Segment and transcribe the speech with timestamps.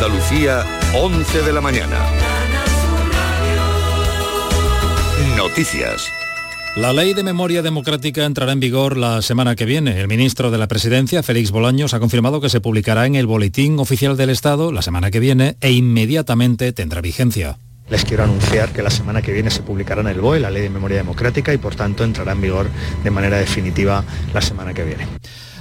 [0.00, 0.64] Andalucía,
[0.94, 1.98] 11 de la mañana.
[5.36, 6.08] Noticias.
[6.76, 9.98] La ley de memoria democrática entrará en vigor la semana que viene.
[9.98, 13.80] El ministro de la Presidencia, Félix Bolaños, ha confirmado que se publicará en el Boletín
[13.80, 17.58] Oficial del Estado la semana que viene e inmediatamente tendrá vigencia.
[17.90, 20.62] Les quiero anunciar que la semana que viene se publicará en el BOE la Ley
[20.62, 22.68] de Memoria Democrática y por tanto entrará en vigor
[23.02, 25.08] de manera definitiva la semana que viene.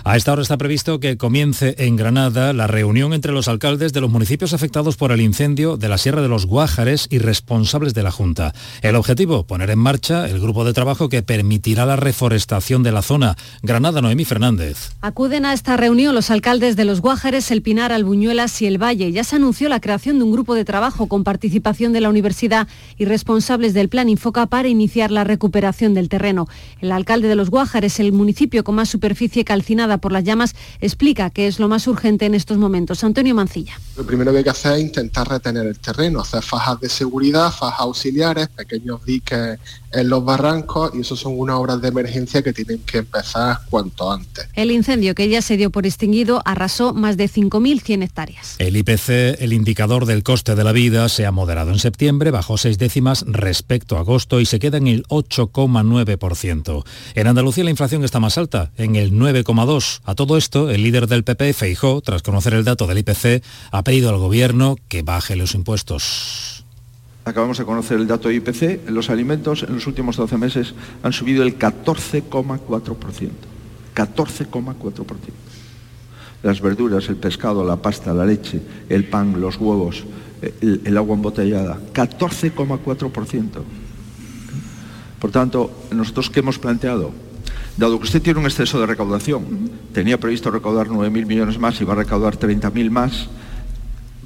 [0.08, 4.00] A esta hora está previsto que comience en Granada la reunión entre los alcaldes de
[4.00, 8.04] los municipios afectados por el incendio de la Sierra de los Guájares y responsables de
[8.04, 8.54] la Junta.
[8.82, 13.02] El objetivo, poner en marcha el grupo de trabajo que permitirá la reforestación de la
[13.02, 13.36] zona.
[13.64, 14.92] Granada, Noemí Fernández.
[15.02, 19.12] Acuden a esta reunión los alcaldes de los Guájares, El Pinar, Albuñuelas y El Valle.
[19.12, 22.70] Ya se anunció la creación de un grupo de trabajo con participación de la universidad
[22.98, 26.48] y responsables del Plan Infoca para iniciar la recuperación del terreno.
[26.80, 31.30] El alcalde de los Guájares, el municipio con más superficie calcinada por las llamas, explica
[31.30, 33.04] que es lo más urgente en estos momentos.
[33.04, 33.80] Antonio Mancilla.
[33.96, 37.52] Lo primero que hay que hacer es intentar retener el terreno, hacer fajas de seguridad,
[37.52, 39.60] fajas auxiliares, pequeños diques
[39.94, 44.12] en los barrancos y eso son unas obras de emergencia que tienen que empezar cuanto
[44.12, 44.48] antes.
[44.54, 48.56] El incendio que ya se dio por extinguido arrasó más de 5.100 hectáreas.
[48.60, 52.58] El IPC, el indicador del coste de la vida, se ha moderado en septiembre, bajó
[52.58, 56.84] seis décimas respecto a agosto y se queda en el 8,9%.
[57.16, 59.77] En Andalucía la inflación está más alta, en el 9,2%.
[60.06, 63.84] A todo esto, el líder del PP, Feijó, tras conocer el dato del IPC, ha
[63.84, 66.64] pedido al gobierno que baje los impuestos.
[67.26, 68.90] Acabamos de conocer el dato de IPC.
[68.90, 70.74] Los alimentos en los últimos 12 meses
[71.04, 73.30] han subido el 14,4%.
[73.94, 75.06] 14,4%.
[76.44, 80.06] Las verduras, el pescado, la pasta, la leche, el pan, los huevos,
[80.62, 81.80] el, el agua embotellada.
[81.94, 83.48] 14,4%.
[85.20, 87.27] Por tanto, nosotros qué hemos planteado?
[87.78, 91.86] Dado que usted tiene un exceso de recaudación, tenía previsto recaudar 9.000 millones más y
[91.86, 93.28] va a recaudar 30.000 más,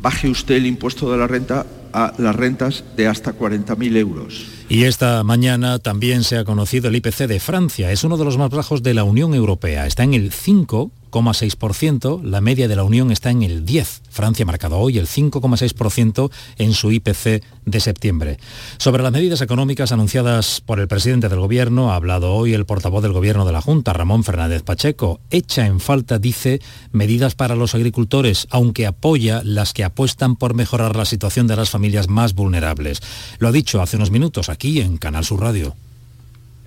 [0.01, 4.45] baje usted el impuesto de la renta a las rentas de hasta 40.000 euros.
[4.71, 7.91] Y esta mañana también se ha conocido el IPC de Francia.
[7.91, 9.85] Es uno de los más bajos de la Unión Europea.
[9.85, 12.23] Está en el 5,6%.
[12.23, 13.99] La media de la Unión está en el 10%.
[14.11, 18.39] Francia ha marcado hoy el 5,6% en su IPC de septiembre.
[18.77, 23.01] Sobre las medidas económicas anunciadas por el presidente del Gobierno, ha hablado hoy el portavoz
[23.03, 25.21] del Gobierno de la Junta, Ramón Fernández Pacheco.
[25.29, 30.95] Echa en falta, dice, medidas para los agricultores, aunque apoya las que apuestan por mejorar
[30.95, 33.01] la situación de las familias más vulnerables.
[33.39, 35.75] Lo ha dicho hace unos minutos aquí en Canal Sur Radio.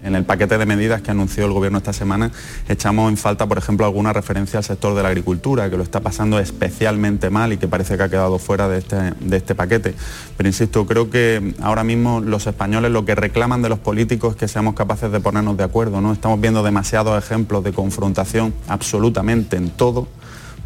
[0.03, 2.31] En el paquete de medidas que anunció el Gobierno esta semana
[2.69, 6.01] echamos en falta, por ejemplo, alguna referencia al sector de la agricultura, que lo está
[6.01, 9.95] pasando especialmente mal y que parece que ha quedado fuera de este, de este paquete.
[10.37, 14.37] Pero insisto, creo que ahora mismo los españoles lo que reclaman de los políticos es
[14.41, 16.03] que seamos capaces de ponernos de acuerdo.
[16.03, 16.13] ¿no?
[16.13, 20.07] Estamos viendo demasiados ejemplos de confrontación absolutamente en todo.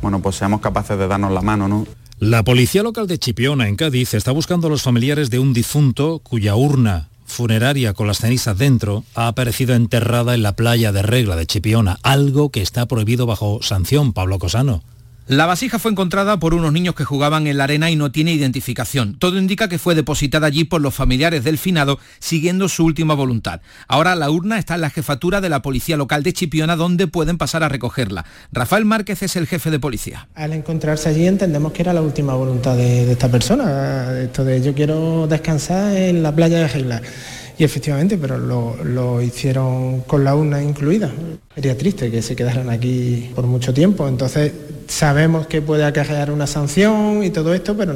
[0.03, 1.87] Bueno, pues seamos capaces de darnos la mano, ¿no?
[2.21, 6.19] La policía local de Chipiona, en Cádiz, está buscando a los familiares de un difunto
[6.19, 11.37] cuya urna funeraria con las cenizas dentro ha aparecido enterrada en la playa de Regla
[11.37, 14.83] de Chipiona, algo que está prohibido bajo sanción, Pablo Cosano.
[15.29, 18.33] La vasija fue encontrada por unos niños que jugaban en la arena y no tiene
[18.33, 19.19] identificación.
[19.19, 23.61] Todo indica que fue depositada allí por los familiares del finado siguiendo su última voluntad.
[23.89, 27.37] Ahora la urna está en la jefatura de la policía local de Chipiona donde pueden
[27.37, 28.25] pasar a recogerla.
[28.53, 30.29] Rafael Márquez es el jefe de policía.
[30.35, 34.73] Al encontrarse allí entendemos que era la última voluntad de, esta persona, esto de yo
[34.73, 37.03] quiero descansar en la playa de Regla.
[37.59, 41.11] Y efectivamente, pero lo, lo, hicieron con la urna incluida.
[41.55, 44.07] Sería triste que se quedaran aquí por mucho tiempo.
[44.07, 44.53] Entonces,
[44.87, 47.95] sabemos que puede acarrear una sanción y todo esto, pero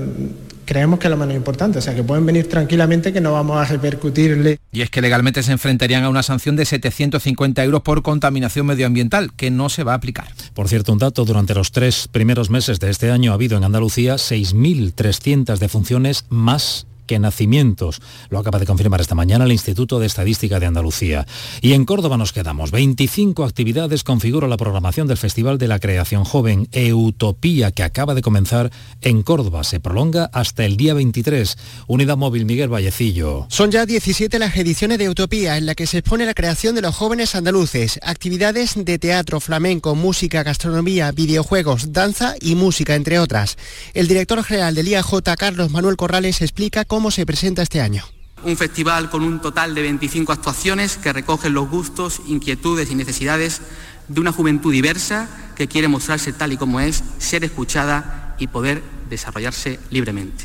[0.65, 1.79] creemos que es lo menos importante.
[1.79, 4.59] O sea, que pueden venir tranquilamente, que no vamos a repercutirle.
[4.73, 9.33] Y es que legalmente se enfrentarían a una sanción de 750 euros por contaminación medioambiental,
[9.35, 10.27] que no se va a aplicar.
[10.55, 13.65] Por cierto, un dato, durante los tres primeros meses de este año ha habido en
[13.65, 18.01] Andalucía 6.300 defunciones más que nacimientos.
[18.31, 21.27] Lo acaba de confirmar esta mañana el Instituto de Estadística de Andalucía.
[21.61, 22.71] Y en Córdoba nos quedamos.
[22.71, 28.23] 25 actividades configura la programación del Festival de la Creación Joven Eutopía que acaba de
[28.23, 28.71] comenzar
[29.01, 29.65] en Córdoba.
[29.65, 31.57] Se prolonga hasta el día 23.
[31.87, 33.47] Unidad móvil Miguel Vallecillo.
[33.49, 36.83] Son ya 17 las ediciones de Utopía en la que se expone la creación de
[36.83, 37.99] los jóvenes andaluces.
[38.03, 43.57] Actividades de teatro, flamenco, música, gastronomía, videojuegos, danza y música, entre otras.
[43.95, 48.05] El director general del IAJ, Carlos Manuel Corrales, explica cómo se presenta este año.
[48.45, 53.63] Un festival con un total de 25 actuaciones que recogen los gustos, inquietudes y necesidades
[54.09, 58.83] de una juventud diversa que quiere mostrarse tal y como es, ser escuchada y poder
[59.09, 60.45] desarrollarse libremente.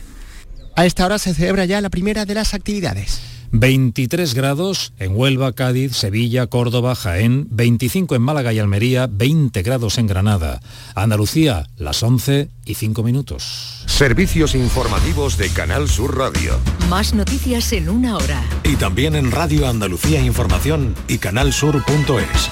[0.77, 3.19] A esta hora se celebra ya la primera de las actividades.
[3.51, 9.97] 23 grados en Huelva, Cádiz, Sevilla, Córdoba, Jaén, 25 en Málaga y Almería, 20 grados
[9.97, 10.59] en Granada.
[10.95, 13.83] Andalucía, las 11 y 5 minutos.
[13.85, 16.59] Servicios informativos de Canal Sur Radio.
[16.89, 18.43] Más noticias en una hora.
[18.63, 22.49] Y también en Radio Andalucía Información y canalsur.es.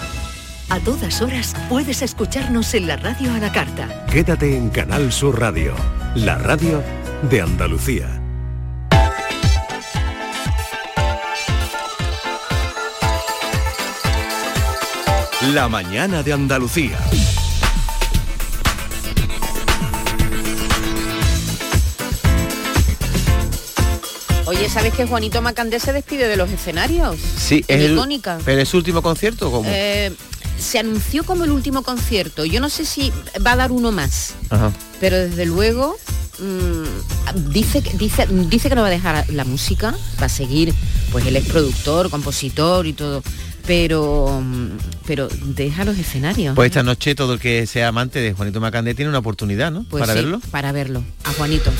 [0.69, 4.05] A todas horas puedes escucharnos en la radio a la carta.
[4.11, 5.73] Quédate en Canal Sur Radio,
[6.15, 6.81] la radio
[7.29, 8.24] de Andalucía.
[15.41, 16.97] La mañana de Andalucía.
[24.47, 27.17] Oye, ¿sabes que Juanito Macandé se despide de los escenarios?
[27.37, 28.37] Sí, es el, Icónica.
[28.45, 29.67] pero es su último concierto, ¿cómo?
[29.73, 30.13] Eh,
[30.59, 32.45] se anunció como el último concierto.
[32.45, 33.11] Yo no sé si
[33.45, 34.71] va a dar uno más, Ajá.
[34.99, 35.97] pero desde luego
[36.37, 40.75] mm, dice, que- dice, dice que no va a dejar la música, va a seguir,
[41.11, 43.23] pues él es productor, compositor y todo,
[43.67, 44.69] pero, mm,
[45.05, 46.55] pero deja los escenarios.
[46.55, 49.85] Pues esta noche todo el que sea amante de Juanito Macandé tiene una oportunidad, ¿no?
[49.89, 50.41] Pues Para sí, verlo.
[50.51, 51.71] Para verlo, a Juanito.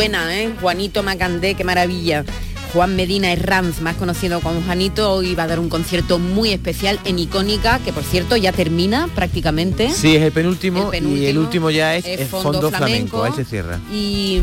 [0.00, 0.50] Suena, ¿eh?
[0.62, 2.24] Juanito Macandé, qué maravilla.
[2.72, 7.00] Juan Medina Herranz, más conocido como Juanito, hoy va a dar un concierto muy especial
[7.04, 9.90] en Icónica, que por cierto ya termina prácticamente.
[9.90, 12.68] Sí, es el penúltimo, El penúltimo y el último ya es, es el Fondo fondo,
[12.70, 13.18] Flamenco.
[13.18, 13.24] flamenco.
[13.24, 13.80] ahí se cierra.
[13.92, 14.40] Y,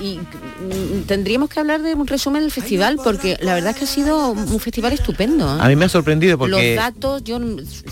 [0.00, 0.20] y,
[1.06, 4.30] tendríamos que hablar de un resumen del festival, porque la verdad es que ha sido
[4.30, 5.46] un festival estupendo.
[5.56, 5.58] ¿eh?
[5.60, 7.40] A mí me ha sorprendido porque Los datos, yo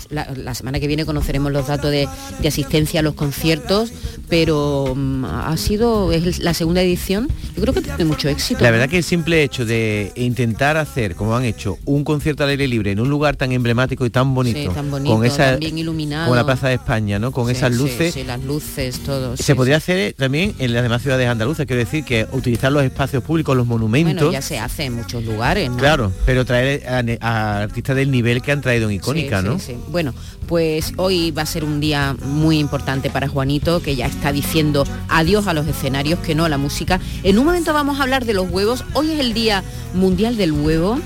[0.09, 2.07] la, la semana que viene conoceremos los datos de,
[2.39, 3.91] de asistencia a los conciertos,
[4.29, 7.27] pero mm, ha sido es la segunda edición.
[7.55, 8.63] Yo creo que tiene mucho éxito.
[8.63, 12.49] la verdad que el simple hecho de intentar hacer, como han hecho, un concierto al
[12.49, 15.55] aire libre en un lugar tan emblemático y tan bonito, Sí, tan bonito, con esa,
[15.57, 16.25] bien iluminado.
[16.25, 17.31] como la Plaza de España, ¿no?
[17.31, 18.13] Con Sí, esas luces.
[18.13, 19.35] sí, las luces, todo.
[19.37, 23.23] Se podría hacer también en las demás ciudades andaluzas, quiero decir que utilizar los espacios
[23.23, 24.15] públicos, los monumentos.
[24.15, 25.77] Bueno, ya se hace en muchos lugares, ¿no?
[25.77, 29.59] Claro, pero traer a, a artistas del nivel que han traído en Icónica, ¿no?
[29.59, 29.77] sí, sí.
[29.89, 30.13] Bueno,
[30.47, 34.85] pues hoy va a ser un día muy importante para Juanito, que ya está diciendo
[35.09, 36.99] adiós a los escenarios, que no a la música.
[37.23, 38.83] En un momento vamos a hablar de los huevos.
[38.93, 39.63] Hoy es el Día
[39.93, 40.99] Mundial del Huevo.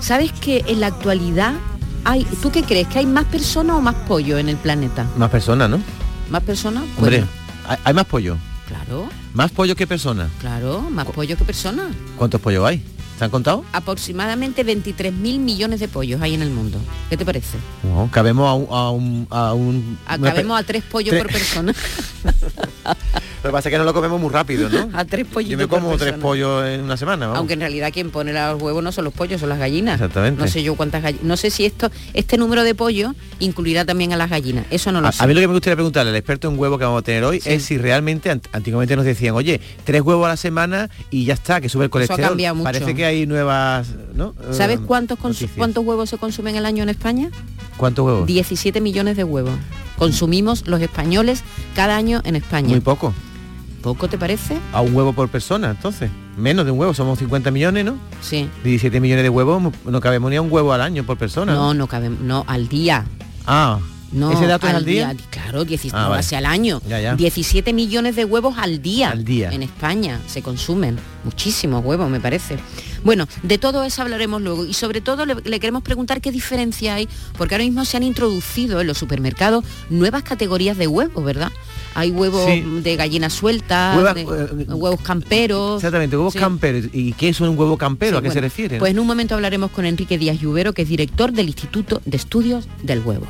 [0.00, 1.54] ¿Sabes que en la actualidad
[2.04, 2.88] hay, ¿tú qué crees?
[2.88, 5.06] ¿Que hay más personas o más pollo en el planeta?
[5.16, 5.80] Más personas, ¿no?
[6.30, 6.82] ¿Más personas?
[6.96, 7.26] Hombre, Bueno,
[7.68, 8.36] hay, hay más pollo.
[8.66, 10.28] claro, Más pollo que personas.
[10.40, 11.86] claro, más pollo que personas.
[12.16, 12.82] ¿Cuántos pollos hay?
[13.20, 13.66] ¿Se han contado?
[13.74, 16.78] Aproximadamente 23 mil millones de pollos hay en el mundo.
[17.10, 17.58] ¿Qué te parece?
[17.82, 18.66] No, cabemos a un...
[18.70, 21.74] A un, a un- una Acabemos pe- a tres pollos tres- por persona.
[23.42, 24.90] Lo que pasa es que no lo comemos muy rápido, ¿no?
[24.98, 27.38] a tres pollitos Yo me como tres pollos en una semana, vamos.
[27.38, 29.94] Aunque en realidad quien pone los huevos no son los pollos, son las gallinas.
[29.94, 30.40] Exactamente.
[30.42, 31.24] No sé yo cuántas gallinas.
[31.24, 34.66] No sé si esto, este número de pollos incluirá también a las gallinas.
[34.70, 35.22] Eso no lo A, sé.
[35.22, 37.24] a mí lo que me gustaría preguntarle al experto en huevo que vamos a tener
[37.24, 41.24] hoy es si realmente ant- antiguamente nos decían, oye, tres huevos a la semana y
[41.24, 42.28] ya está, que sube el Eso ha colesterol.
[42.28, 42.64] cambiado mucho.
[42.64, 44.34] Parece que hay nuevas, ¿no?
[44.52, 45.52] ¿Sabes Eh, cuántos, cons- noticias.
[45.56, 47.30] cuántos huevos se consumen al año en España?
[47.78, 48.26] ¿Cuántos huevos?
[48.26, 49.54] 17 millones de huevos.
[49.96, 51.42] Consumimos los españoles
[51.74, 52.68] cada año en España.
[52.68, 53.14] Muy poco.
[53.82, 54.58] ¿Poco te parece?
[54.72, 56.10] A un huevo por persona, entonces.
[56.36, 57.96] Menos de un huevo, somos 50 millones, ¿no?
[58.20, 58.48] Sí.
[58.62, 61.54] 17 millones de huevos, no cabemos ni a un huevo al año por persona.
[61.54, 63.04] No, no cabe, no, al día.
[63.46, 63.78] Ah,
[64.12, 65.14] No, ¿ese dato es al día?
[65.30, 66.36] Claro, 17 Ah, no, vale.
[66.36, 66.82] al año.
[66.88, 67.14] Ya, ya.
[67.14, 69.10] 17 millones de huevos al día.
[69.10, 69.50] Al día.
[69.52, 72.58] En España se consumen muchísimos huevos, me parece.
[73.04, 76.94] Bueno, de todo eso hablaremos luego y sobre todo le, le queremos preguntar qué diferencia
[76.94, 77.08] hay,
[77.38, 81.50] porque ahora mismo se han introducido en los supermercados nuevas categorías de huevos, ¿verdad?
[81.94, 82.60] Hay huevos Sí.
[82.82, 84.26] de gallina suelta, de- eh,
[84.68, 85.76] huevos camperos.
[85.76, 86.38] Exactamente, huevos Sí.
[86.38, 86.86] camperos.
[86.92, 88.18] ¿Y qué es un huevo campero?
[88.18, 88.78] Sí, ¿A qué se refiere?
[88.78, 92.16] Pues en un momento hablaremos con Enrique Díaz Lluvero, que es director del Instituto de
[92.16, 93.26] Estudios del Huevo.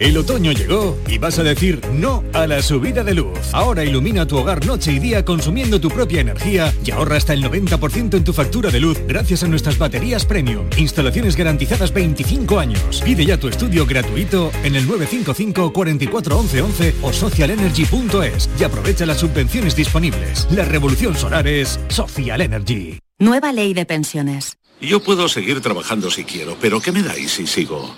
[0.00, 3.38] El otoño llegó y vas a decir no a la subida de luz.
[3.52, 7.44] Ahora ilumina tu hogar noche y día consumiendo tu propia energía y ahorra hasta el
[7.44, 10.64] 90% en tu factura de luz gracias a nuestras baterías premium.
[10.78, 13.02] Instalaciones garantizadas 25 años.
[13.04, 19.04] Pide ya tu estudio gratuito en el 955 44 11 11 o socialenergy.es y aprovecha
[19.04, 20.48] las subvenciones disponibles.
[20.50, 22.98] La revolución solar es Social Energy.
[23.18, 24.56] Nueva ley de pensiones.
[24.80, 27.94] Yo puedo seguir trabajando si quiero, pero ¿qué me dais si sigo?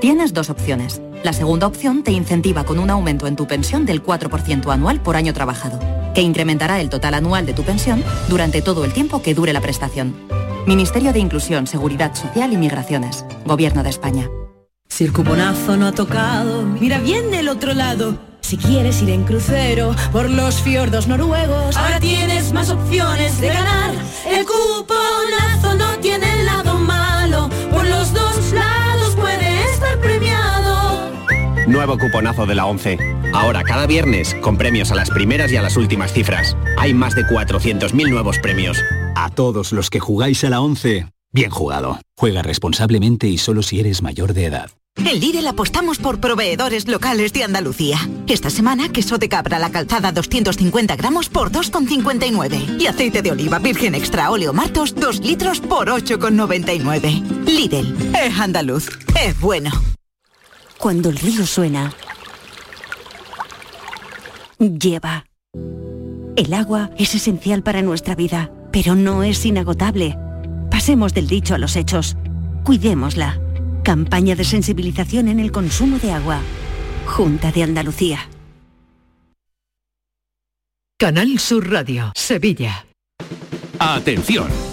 [0.00, 1.00] Tienes dos opciones.
[1.24, 5.16] La segunda opción te incentiva con un aumento en tu pensión del 4% anual por
[5.16, 5.80] año trabajado,
[6.14, 9.62] que incrementará el total anual de tu pensión durante todo el tiempo que dure la
[9.62, 10.14] prestación.
[10.66, 13.24] Ministerio de Inclusión, Seguridad Social y Migraciones.
[13.46, 14.28] Gobierno de España.
[14.88, 18.18] Si el cuponazo no ha tocado, mira bien del otro lado.
[18.46, 23.92] Si quieres ir en crucero por los fiordos noruegos, ahora tienes más opciones de ganar.
[24.24, 27.48] El cuponazo no tiene el lado malo,
[31.76, 32.96] Nuevo cuponazo de la 11.
[33.34, 36.56] Ahora cada viernes con premios a las primeras y a las últimas cifras.
[36.78, 38.78] Hay más de 400.000 nuevos premios.
[39.14, 42.00] A todos los que jugáis a la 11, bien jugado.
[42.16, 44.70] Juega responsablemente y solo si eres mayor de edad.
[44.96, 47.98] En Lidl apostamos por proveedores locales de Andalucía.
[48.26, 52.80] Esta semana, queso de cabra la calzada 250 gramos por 2,59.
[52.80, 57.44] Y aceite de oliva virgen extra óleo martos 2 litros por 8,99.
[57.44, 58.88] Lidl, es andaluz,
[59.22, 59.72] es bueno.
[60.78, 61.92] Cuando el río suena,
[64.58, 65.26] lleva.
[66.36, 70.18] El agua es esencial para nuestra vida, pero no es inagotable.
[70.70, 72.16] Pasemos del dicho a los hechos.
[72.64, 73.40] Cuidémosla.
[73.82, 76.40] Campaña de sensibilización en el consumo de agua.
[77.06, 78.28] Junta de Andalucía.
[80.98, 82.86] Canal Sur Radio, Sevilla.
[83.78, 84.48] Atención,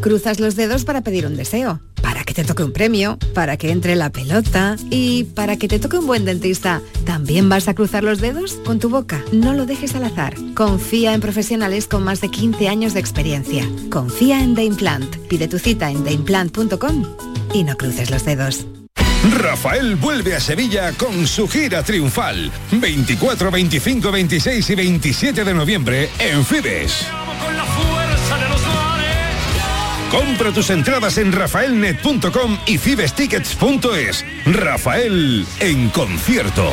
[0.00, 3.70] Cruzas los dedos para pedir un deseo, para que te toque un premio, para que
[3.70, 6.80] entre la pelota y para que te toque un buen dentista.
[7.04, 9.22] ¿También vas a cruzar los dedos con tu boca?
[9.32, 10.34] No lo dejes al azar.
[10.54, 13.68] Confía en profesionales con más de 15 años de experiencia.
[13.90, 15.16] Confía en The Implant.
[15.28, 17.04] Pide tu cita en theimplant.com
[17.52, 18.66] y no cruces los dedos.
[19.36, 22.50] Rafael vuelve a Sevilla con su gira triunfal.
[22.70, 27.06] 24, 25, 26 y 27 de noviembre en Fibes.
[30.10, 34.24] Compra tus entradas en rafaelnet.com y fibestickets.es.
[34.46, 36.72] Rafael en concierto.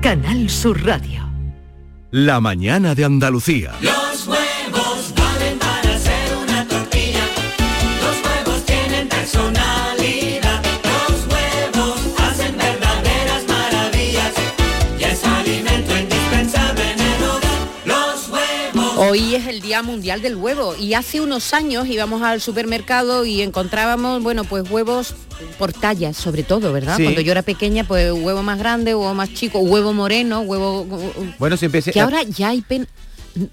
[0.00, 1.22] Canal Sur Radio.
[2.10, 3.72] La mañana de Andalucía.
[19.76, 24.70] Día Mundial del Huevo y hace unos años íbamos al supermercado y encontrábamos, bueno, pues
[24.70, 25.14] huevos
[25.58, 26.96] por tallas, sobre todo, ¿verdad?
[26.96, 27.02] Sí.
[27.02, 30.86] Cuando yo era pequeña, pues huevo más grande, huevo más chico, huevo moreno, huevo...
[31.38, 32.88] Bueno, siempre Que ahora ya hay pen...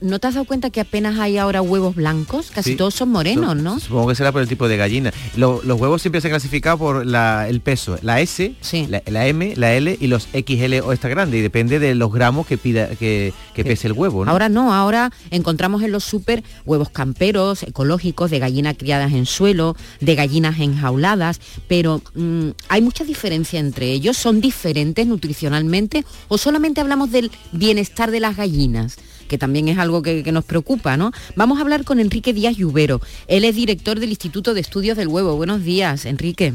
[0.02, 2.52] ¿No te has dado cuenta que apenas hay ahora huevos blancos?
[2.52, 2.76] Casi Sí.
[2.78, 3.80] todos son morenos, ¿no?
[3.80, 5.12] Supongo que será por el tipo de gallina.
[5.36, 8.56] Lo- los huevos siempre se han clasificado por la- el peso, la S,
[8.90, 12.12] la, la M, la L y los XL o extra grande y depende de los
[12.14, 14.32] gramos que pida que, que pese el huevo, ¿no?
[14.32, 19.76] Ahora no, ahora encontramos en los súper huevos camperos, ecológicos, de gallinas criadas en suelo,
[20.00, 24.18] de gallinas enjauladas, pero mm, hay mucha diferencia entre ellos.
[24.18, 28.96] ¿Son diferentes nutricionalmente o solamente hablamos del bienestar de las gallinas?
[29.34, 31.12] Que también es algo que, que nos preocupa, ¿no?
[31.36, 33.02] Vamos a hablar con Enrique Díaz Lluvero.
[33.26, 35.36] Él es director del Instituto de Estudios del Huevo.
[35.36, 36.54] Buenos días, Enrique.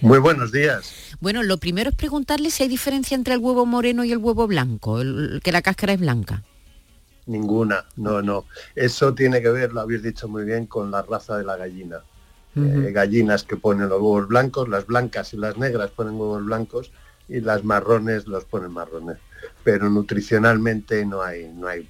[0.00, 0.90] Muy buenos días.
[1.20, 4.46] Bueno, lo primero es preguntarle si hay diferencia entre el huevo moreno y el huevo
[4.46, 6.42] blanco, el- que la cáscara es blanca.
[7.26, 8.46] Ninguna, no, no.
[8.74, 11.98] Eso tiene que ver, lo habéis dicho muy bien, con la raza de la gallina.
[12.56, 16.90] Eh, gallinas que ponen los huevos blancos, las blancas y las negras ponen huevos blancos
[17.28, 19.18] y las marrones los ponen marrones.
[19.64, 21.86] Pero nutricionalmente no hay, no hay,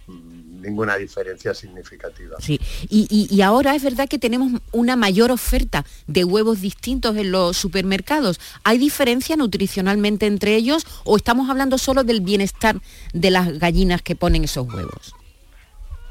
[0.63, 2.37] ninguna diferencia significativa.
[2.41, 7.17] Sí, y, y- y ahora es verdad que tenemos una mayor oferta de huevos distintos
[7.17, 8.39] en los supermercados.
[8.65, 12.81] ¿Hay diferencia nutricionalmente entre ellos o estamos hablando solo del bienestar
[13.13, 15.15] de las gallinas que ponen esos huevos?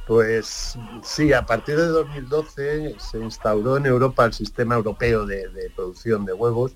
[0.07, 5.69] Pues sí, a partir de 2012 se instauró en Europa el sistema europeo de, de
[5.69, 6.73] producción de huevos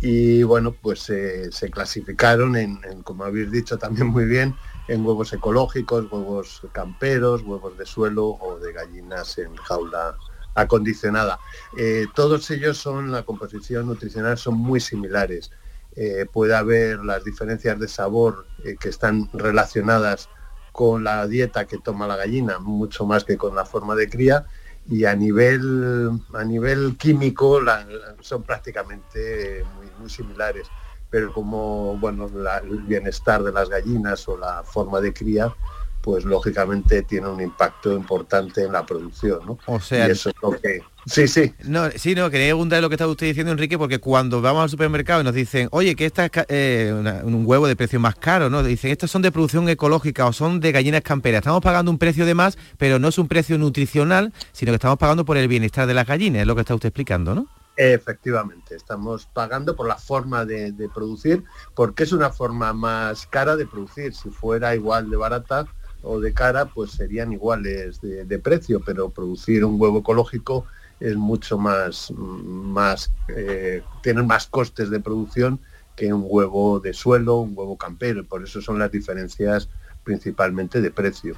[0.00, 4.54] y bueno, pues eh, se clasificaron en, como habéis dicho también muy bien,
[4.88, 10.16] en huevos ecológicos, huevos camperos, huevos de suelo o de gallinas en jaula
[10.54, 11.38] acondicionada.
[11.76, 15.50] Eh, todos ellos son, la composición nutricional son muy similares.
[15.96, 18.46] Eh, puede haber las diferencias de sabor
[18.78, 20.28] que están relacionadas
[20.72, 24.44] con la dieta que toma la gallina, mucho más que con la forma de cría,
[24.88, 27.86] y a nivel, a nivel químico la-
[28.20, 30.68] son prácticamente muy, muy similares.
[31.10, 35.54] Pero como bueno, la- el bienestar de las gallinas o la forma de cría,
[36.02, 39.40] pues lógicamente tiene un impacto importante en la producción.
[39.46, 39.58] ¿no?
[39.66, 40.82] O sea, y eso es lo que...
[41.06, 41.54] Sí, sí.
[41.64, 44.70] No, sí, no, quería preguntar lo que estaba usted diciendo, Enrique, porque cuando vamos al
[44.70, 48.16] supermercado y nos dicen, oye, que esta es eh, una- un huevo de precio más
[48.16, 48.62] caro, ¿no?
[48.64, 51.38] Dicen, estos son de producción ecológica o son de gallinas camperas.
[51.40, 54.98] Estamos pagando un precio de más, pero no es un precio nutricional, sino que estamos
[54.98, 57.46] pagando por el bienestar de las gallinas, es lo que está usted explicando, ¿no?
[57.76, 61.44] Efectivamente, estamos pagando por la forma de, de producir,
[61.74, 64.12] porque es una forma más cara de producir.
[64.14, 65.66] Si fuera igual de barata
[66.02, 70.64] o de cara, pues serían iguales de, de precio, pero producir un huevo ecológico
[71.00, 75.60] es mucho más, más eh, tiene más costes de producción
[75.94, 79.68] que un huevo de suelo, un huevo campero, por eso son las diferencias
[80.06, 81.34] principalmente de precio.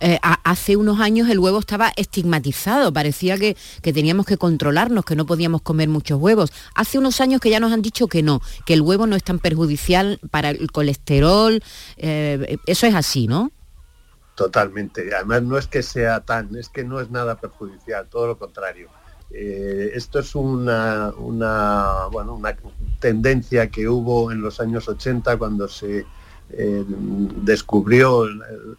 [0.00, 5.14] Eh, hace unos años el huevo estaba estigmatizado, parecía que, que teníamos que controlarnos, que
[5.14, 6.50] no podíamos comer muchos huevos.
[6.74, 9.22] Hace unos años que ya nos han dicho que no, que el huevo no es
[9.22, 11.62] tan perjudicial para el colesterol.
[11.96, 13.52] eh, eso es así, ¿no?
[14.34, 15.14] Totalmente.
[15.14, 18.88] Además no es que sea tan, es que no es nada perjudicial, todo lo contrario.
[19.30, 21.12] Eh, esto es una,
[22.10, 22.56] bueno, una
[23.00, 26.04] tendencia que hubo en los años 80 cuando se
[26.50, 28.76] eh, descubrió el,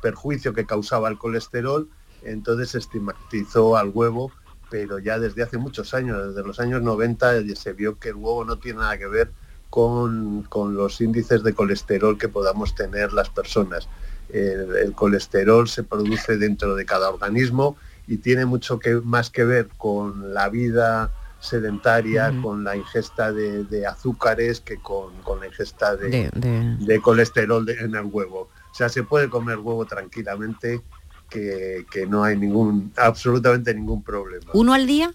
[0.00, 1.88] perjuicio que causaba el colesterol,
[2.22, 4.32] entonces se estigmatizó al huevo,
[4.70, 8.44] pero ya desde hace muchos años, desde los años 90, se vio que el huevo
[8.44, 9.30] no tiene nada que ver
[9.68, 13.88] con los índices de colesterol que podamos tener las personas.
[14.30, 19.44] El, el colesterol se produce dentro de cada organismo y tiene mucho que, más que
[19.44, 25.46] ver con la vida sedentaria, con la ingesta de, de azúcares que con, con la
[25.46, 28.48] ingesta de, De- de- de colesterol en el huevo.
[28.72, 30.82] O sea, se puede comer huevo tranquilamente,
[31.30, 34.50] que, que no hay ningún, absolutamente ningún problema.
[34.54, 35.12] ¿Uno al día?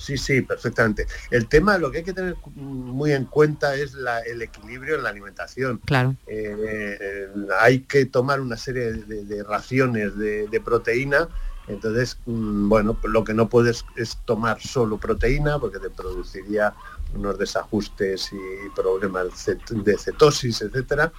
[0.00, 1.06] Sí, sí, perfectamente.
[1.30, 5.02] El tema, lo que hay que tener muy en cuenta es la- el equilibrio en
[5.02, 5.78] la alimentación.
[5.84, 6.16] Claro.
[6.26, 7.28] Eh, eh,
[7.60, 11.28] hay que tomar una serie de, de raciones de, de proteína.
[11.68, 16.72] Entonces, mm, bueno, lo que no puedes es tomar solo proteína porque te produciría
[17.14, 19.26] unos desajustes y problemas
[19.68, 21.12] de cetosis, etcétera.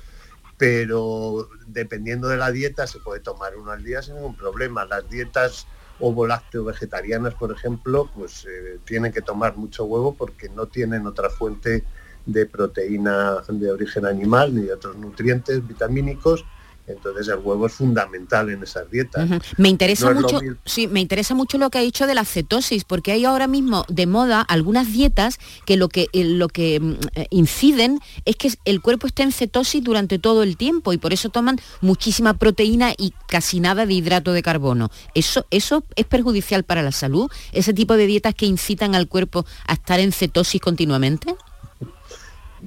[0.57, 4.85] Pero dependiendo de la dieta se puede tomar uno al día sin ningún problema.
[4.85, 5.67] Las dietas
[6.01, 11.29] ovo-lácteo vegetarianas, por ejemplo, pues eh, tienen que tomar mucho huevo porque no tienen otra
[11.29, 11.83] fuente
[12.25, 16.45] de proteína de origen animal ni de otros nutrientes vitamínicos.
[16.87, 19.29] Entonces el huevo es fundamental en esas dietas.
[19.57, 22.83] Me interesa No mucho, sí, me interesa mucho lo que ha dicho de la cetosis,
[22.83, 26.93] porque hay ahora mismo de moda algunas dietas que lo que eh, lo que mm,
[27.15, 31.13] eh, inciden es que el cuerpo está en cetosis durante todo el tiempo y por
[31.13, 34.89] eso toman muchísima proteína y casi nada de hidrato de carbono.
[35.13, 39.45] Eso eso es perjudicial para la salud, ese tipo de dietas que incitan al cuerpo
[39.67, 41.35] a estar en cetosis continuamente.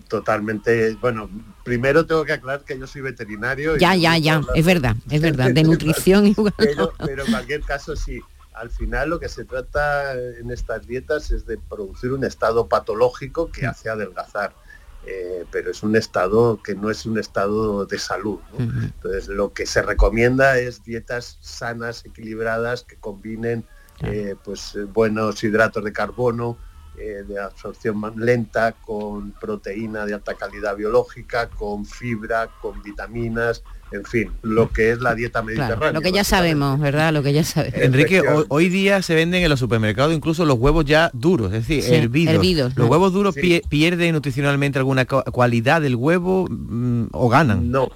[0.08, 1.30] Totalmente, bueno,
[1.64, 3.76] primero tengo que aclarar que yo soy veterinario.
[3.76, 6.54] Ya, ya, ya, es verdad, es verdad, de nutrición igual.
[6.56, 8.20] pero, pero en cualquier caso sí.
[8.54, 13.50] Al final lo que se trata en estas dietas es de producir un estado patológico
[13.50, 14.54] que hace adelgazar.
[15.06, 18.38] eh, pero es un estado que no es un estado de salud.
[18.56, 18.64] ¿no?
[18.82, 23.64] Entonces lo que se recomienda es dietas sanas, equilibradas, que combinen
[24.00, 26.56] eh, pues, buenos hidratos de carbono,
[26.96, 33.62] eh, de absorción más lenta, con proteína de alta calidad biológica, con fibra, con vitaminas,
[33.90, 35.76] en fin, lo que es la dieta mediterránea.
[35.78, 37.12] Claro, lo que ya sabemos, ¿verdad?
[37.12, 37.78] Lo que ya sabemos.
[37.80, 41.66] Enrique, hoy, hoy día se venden en los supermercados incluso los huevos ya duros, es
[41.66, 42.34] decir, Sí, hervidos.
[42.34, 43.40] hervidos, ¿Los huevos duros Sí.
[43.40, 47.70] pie- pierden nutricionalmente alguna cualidad del huevo mm, o ganan?
[47.70, 47.88] No,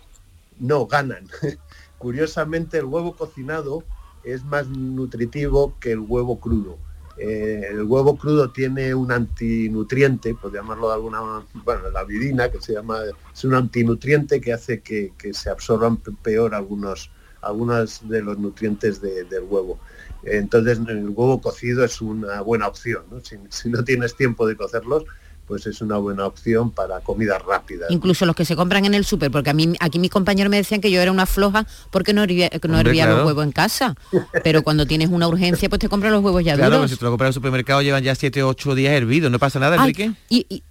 [0.61, 1.27] no ganan.
[1.99, 3.83] Curiosamente el huevo cocinado
[4.23, 6.79] es más nutritivo que el huevo crudo.
[7.19, 11.21] Eh, el huevo crudo tiene un antinutriente, por llamarlo de alguna
[11.65, 13.01] bueno, la vidina, que se llama,
[13.35, 18.37] es un antinutriente que hace que, que se absorban pe- peor algunos algunos de los
[18.39, 19.79] nutrientes de- del huevo.
[20.25, 23.05] Entonces el huevo cocido es una buena opción.
[23.11, 23.21] ¿no?
[23.21, 25.05] Si no tienes tiempo de cocerlos,
[25.49, 27.87] pues es una buena opción para comida rápida.
[27.89, 30.59] Incluso los que se compran en el súper, porque a mí aquí mis compañeros me
[30.59, 33.27] decían que yo era una floja porque no hervía, no Hombre, hervía los claro.
[33.27, 33.97] huevos en casa.
[34.45, 36.91] Pero cuando tienes una urgencia, pues te compras los huevos ya Claro, duros.
[36.91, 39.39] si te lo compras en el supermercado llevan ya 7 o 8 días hervidos, ¿no
[39.39, 40.13] pasa nada, Ay, Enrique?
[40.29, 40.63] y, y-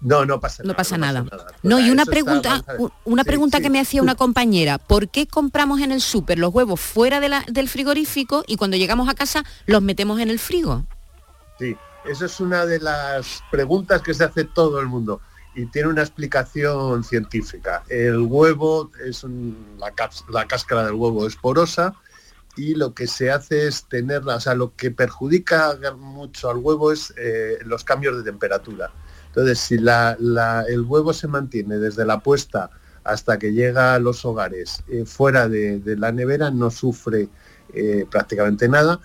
[0.00, 1.24] No, no pasa no pasa nada.
[1.24, 2.64] Pues No, y una está- pregunta,
[3.04, 3.62] una Sí, pregunta sí.
[3.64, 7.28] que me hacía una compañera, ¿por qué compramos en el súper los huevos fuera de
[7.30, 10.84] la- del frigorífico y cuando llegamos a casa los metemos en el frigo?
[11.58, 15.20] Sí, eso es una de las preguntas que se hace todo el mundo
[15.54, 17.84] y tiene una explicación científica.
[17.88, 19.24] El huevo es
[19.78, 21.94] la, cáscara del huevo es porosa
[22.56, 26.92] y lo que se hace es tenerla, o sea, lo que perjudica mucho al huevo
[26.92, 28.90] es eh, los cambios de temperatura.
[29.28, 32.70] Entonces, si el huevo se mantiene desde la puesta
[33.02, 37.28] hasta que llega a los hogares eh, fuera de, de la nevera, no sufre
[37.72, 39.00] eh, prácticamente nada.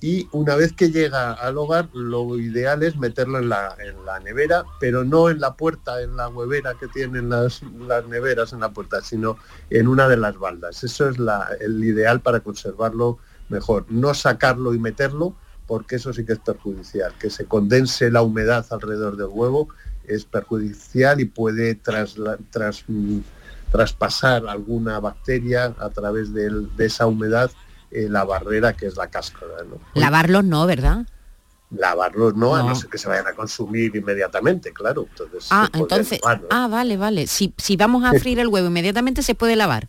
[0.00, 4.20] Y una vez que llega al hogar, lo ideal es meterlo en la, en la
[4.20, 8.60] nevera, pero no en la puerta, en la huevera que tienen las, las neveras en
[8.60, 9.38] la puerta, sino
[9.70, 10.84] en una de las baldas.
[10.84, 11.16] Eso es
[11.60, 13.86] el ideal para conservarlo mejor.
[13.88, 15.34] No sacarlo y meterlo,
[15.66, 17.12] porque eso sí que es perjudicial.
[17.18, 19.68] Que se condense la humedad alrededor del huevo
[20.04, 22.16] es perjudicial y puede tras-
[23.70, 27.50] traspasar alguna bacteria a través de esa humedad
[27.90, 29.64] eh, la barrera que es la cáscara.
[29.68, 29.78] ¿no?
[29.94, 31.06] Lavarlos no, ¿verdad?
[31.70, 32.68] Lavarlos no, a No.
[32.70, 35.06] no ser que se vayan a consumir inmediatamente, claro.
[35.10, 36.20] Entonces, Ah, entonces,
[36.50, 37.26] ah, vale, vale.
[37.26, 39.88] Si, si vamos a freír el huevo inmediatamente se puede lavar.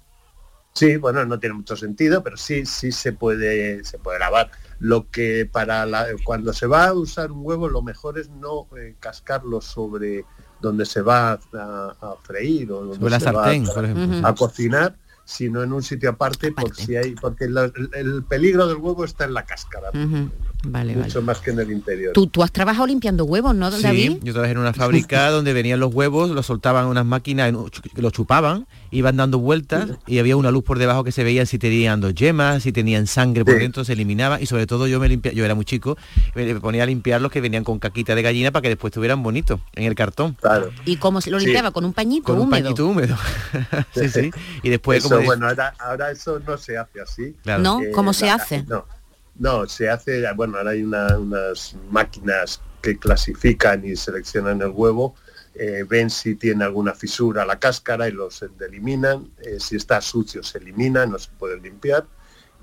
[0.74, 4.52] Sí, bueno, no tiene mucho sentido, pero sí, sí se puede, se puede lavar.
[4.80, 8.68] Lo que para la- cuando se va a usar un huevo, lo mejor es no
[8.78, 10.24] eh, cascarlo sobre
[10.62, 13.86] donde se va a, a freír o donde Sobre la se va sartén, a, por
[13.86, 14.28] ejemplo.
[14.28, 14.96] a cocinar,
[15.28, 17.58] sino en un sitio aparte, por si hay, porque el,
[17.94, 19.90] el peligro del huevo está en la cáscara,
[20.72, 20.96] vale.
[20.96, 22.14] mucho más que en el interior.
[22.14, 24.12] Tú, tú has trabajado limpiando huevos, ¿no, David?
[24.14, 27.52] Sí, yo trabajé en una fábrica donde venían los huevos, los soltaban en unas máquinas,
[27.54, 31.46] un- los chupaban, iban dando vueltas y había una luz por debajo que se veía
[31.46, 33.60] si tenían dos yemas, si tenían sangre por Sí.
[33.62, 35.98] dentro, se eliminaba y sobre todo yo me limpia, yo era muy chico,
[36.36, 39.24] me ponía a limpiar los que venían con caquita de gallina para que después estuvieran
[39.24, 40.36] bonitos en el cartón.
[40.42, 40.70] Claro.
[40.86, 41.46] ¿Y cómo se lo Sí.
[41.46, 41.72] limpiaba?
[41.72, 42.64] ¿Con un pañito Con un húmedo?
[42.64, 43.16] pañito húmedo.
[43.96, 44.32] sí, sí.
[44.64, 47.36] Y después Eso, como de- bueno, ahora, ahora eso no se hace así.
[47.44, 47.64] Claro.
[47.64, 47.80] ¿No?
[47.94, 48.64] ¿Cómo se hace?
[48.68, 48.86] No,
[49.40, 55.16] no, se hace, bueno, ahora hay una- unas máquinas que clasifican y seleccionan el huevo,
[55.56, 60.44] eh, ven si tiene alguna fisura la cáscara y los eliminan, eh, si está sucio
[60.44, 62.06] se elimina, no se puede limpiar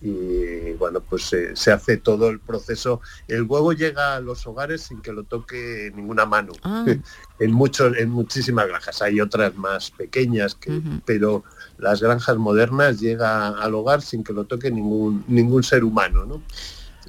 [0.07, 3.01] y bueno, pues eh, se hace todo el proceso.
[3.27, 6.53] El huevo llega a los hogares sin que lo toque ninguna mano.
[6.63, 6.85] Ah.
[7.41, 11.43] En muchos, en muchísimas granjas, hay otras más pequeñas, que, pero
[11.79, 16.43] las granjas modernas llega al hogar sin que lo toque ningún ningún ser humano, ¿no?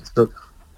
[0.02, 0.32] Esto-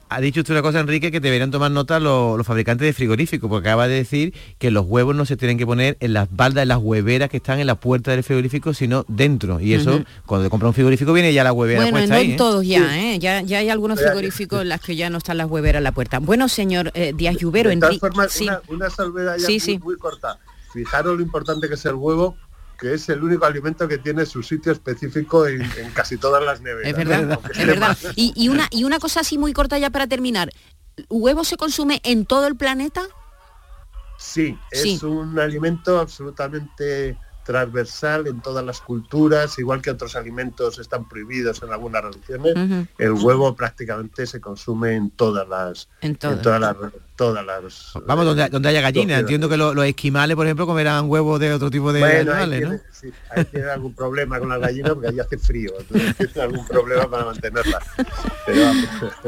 [0.09, 3.49] Ha dicho usted una cosa, Enrique, que deberían tomar nota los, los fabricantes de frigoríficos,
[3.49, 6.61] porque acaba de decir que los huevos no se tienen que poner en las baldas,
[6.63, 9.59] en las hueveras que están en la puerta del frigorífico, sino dentro.
[9.59, 12.25] Y eso, cuando te compra un frigorífico, viene ya la huevera Bueno, puesta no ahí,
[12.27, 12.37] en ¿eh?
[12.37, 13.19] todos ya, ¿eh?
[13.19, 15.91] Ya, ya hay algunos frigoríficos en las que ya no están las hueveras en la
[15.91, 16.19] puerta.
[16.19, 17.99] Bueno, señor eh, Díaz Lluvero, Enrique.
[17.99, 18.45] formas, sí.
[18.45, 19.79] una, una salvedad ya Sí, muy, sí.
[19.83, 20.39] muy corta.
[20.71, 22.37] Fijaros lo importante que es el huevo,
[22.77, 26.61] que es el único alimento que tiene su sitio específico en, en casi todas las
[26.61, 26.91] neveras.
[26.91, 27.97] Es verdad, es verdad.
[28.15, 30.51] Y, y una, y una cosa así muy corta ya para terminar.
[31.09, 33.01] ¿Huevo se consume en todo el planeta?
[34.19, 34.99] Sí, es Sí.
[35.03, 41.71] un alimento absolutamente transversal en todas las culturas, igual que otros alimentos están prohibidos en
[41.71, 42.55] algunas religiones,
[42.97, 46.41] el huevo prácticamente se consume en todas las En todas.
[46.41, 46.75] todas las
[47.17, 49.01] todas las Vamos, donde, donde haya gallina.
[49.15, 49.19] Sociedad.
[49.21, 52.43] Entiendo que lo- los esquimales, por ejemplo, comerán huevos de otro tipo de Bueno, ahí
[52.43, 52.67] animales, ¿no?
[52.69, 56.41] tiene, sí, ahí tiene algún problema con las gallinas porque ahí hace frío, entonces tiene
[56.41, 57.83] algún problema para mantenerlas.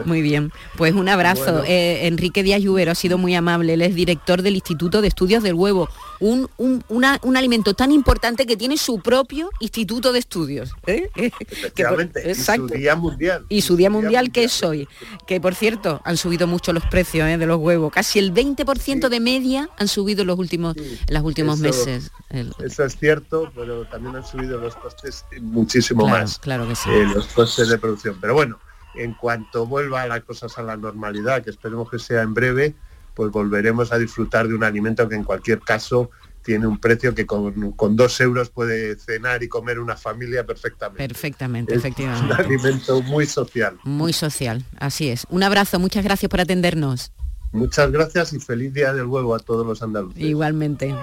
[0.06, 1.44] Muy bien, pues un abrazo.
[1.44, 1.64] Bueno.
[1.68, 5.44] Eh, Enrique Díaz Lluvero ha sido muy amable, él es director del Instituto de Estudios
[5.44, 10.20] del Huevo, un, un, una- un alimento tan importante que tiene su propio Instituto de
[10.20, 10.72] Estudios.
[10.88, 11.10] ¿eh?
[11.16, 12.68] Que por- Efectivamente, y exacto.
[12.70, 13.46] su día mundial.
[13.50, 14.88] Y su día mundial que es hoy,
[15.28, 17.38] que por cierto han subido mucho los precios ¿eh?
[17.38, 21.56] de los huevos, casi el 20% de media han subido los últimos, en los últimos
[21.62, 22.12] Eso- meses.
[22.30, 26.40] El- Eso es cierto, pero también han subido los costes muchísimo Claro, más.
[26.40, 26.90] claro que sí.
[26.90, 28.18] eh, los costes de producción.
[28.20, 28.60] Pero bueno,
[28.96, 32.76] en cuanto vuelva las cosas a la normalidad, que esperemos que sea en breve,
[33.14, 36.10] pues volveremos a disfrutar de un alimento que en cualquier caso
[36.42, 41.06] tiene un precio que con, con dos euros puede cenar y comer una familia perfectamente.
[41.08, 42.42] Perfectamente, Es un efectivamente.
[42.42, 43.78] alimento muy social.
[43.84, 45.28] Muy social, así es.
[45.30, 47.12] Un abrazo, muchas gracias por atendernos.
[47.52, 50.22] Muchas gracias y feliz día del huevo a todos los andaluces.
[50.22, 50.88] Igualmente.
[50.88, 51.00] Mira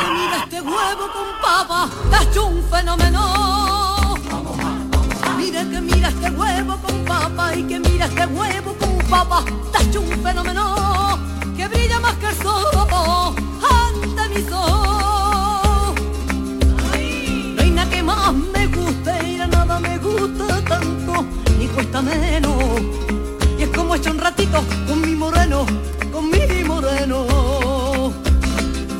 [0.00, 3.64] que mira este huevo con papa, ha hecho un fenómeno.
[5.70, 9.44] que mira este huevo con papa y que mira este huevo con papa.
[9.80, 11.18] Hecho un fenómeno
[11.56, 12.64] que brilla más que el sol
[13.70, 15.94] ante mis ojos.
[16.76, 16.92] No
[17.62, 21.24] hay nada que más me guste y nada me gusta tanto,
[21.58, 23.13] ni cuesta menos.
[23.94, 25.64] Hecho un ratito con mi moreno,
[26.12, 27.26] con mi moreno.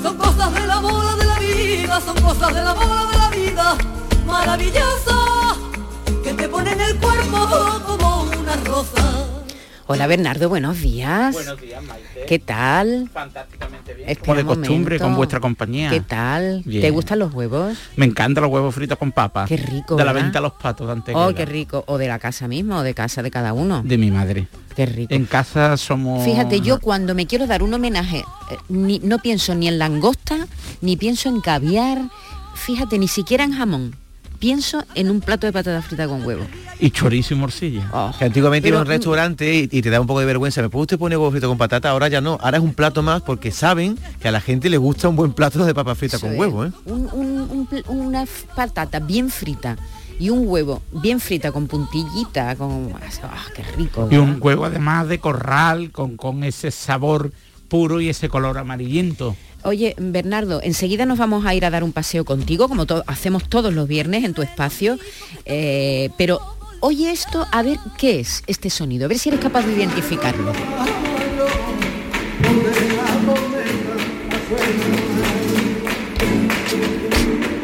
[0.00, 3.28] Son cosas de la bola de la vida, son cosas de la bola de la
[3.30, 3.76] vida,
[4.24, 5.58] maravillosas,
[6.22, 9.33] que te ponen el cuerpo como una rosa.
[9.86, 11.34] Hola Bernardo, buenos días.
[11.34, 12.24] Buenos días, Maite.
[12.26, 13.10] ¿Qué tal?
[13.12, 14.08] Fantásticamente bien.
[14.08, 15.04] Espera Como de costumbre, momento.
[15.04, 15.90] con vuestra compañía.
[15.90, 16.62] ¿Qué tal?
[16.64, 16.80] Bien.
[16.80, 17.76] ¿Te gustan los huevos?
[17.96, 19.44] Me encantan los huevos fritos con papa.
[19.46, 21.26] Qué rico, De la venta a los patos de Antequera.
[21.26, 21.84] Oh, qué rico.
[21.86, 23.82] O de la casa misma o de casa de cada uno.
[23.84, 24.48] De mi madre.
[24.74, 25.12] Qué rico.
[25.14, 26.24] En casa somos...
[26.24, 30.46] Fíjate, yo cuando me quiero dar un homenaje, eh, ni- no pienso ni en langosta,
[30.80, 31.98] ni pienso en caviar,
[32.54, 33.94] fíjate, ni siquiera en jamón.
[34.44, 36.44] Pienso en un plato de patata frita con huevo.
[36.78, 38.12] Y chorizo y morcilla.
[38.18, 40.60] Que antiguamente iba a un restaurante y, y te da un poco de vergüenza.
[40.60, 41.88] ¿Me puede usted poner huevo frito con patata?
[41.88, 42.36] Ahora ya no.
[42.42, 45.32] Ahora es un plato más porque saben que a la gente le gusta un buen
[45.32, 46.38] plato de papa frita Eso con es.
[46.40, 46.72] huevo, ¿eh?
[46.84, 49.78] Un- un- un pl- una patata bien frita
[50.20, 52.92] y un huevo bien frita con puntillita, con...
[53.22, 54.08] ¡Ah, qué rico!
[54.10, 57.32] Y un huevo además de corral con, con ese sabor
[57.68, 59.36] puro y ese color amarillento.
[59.64, 63.48] Oye, Bernardo, enseguida nos vamos a ir a dar un paseo contigo, como to- hacemos
[63.48, 64.98] todos los viernes en tu espacio,
[65.46, 66.38] eh, pero
[66.80, 70.52] oye esto, a ver qué es este sonido, a ver si eres capaz de identificarlo.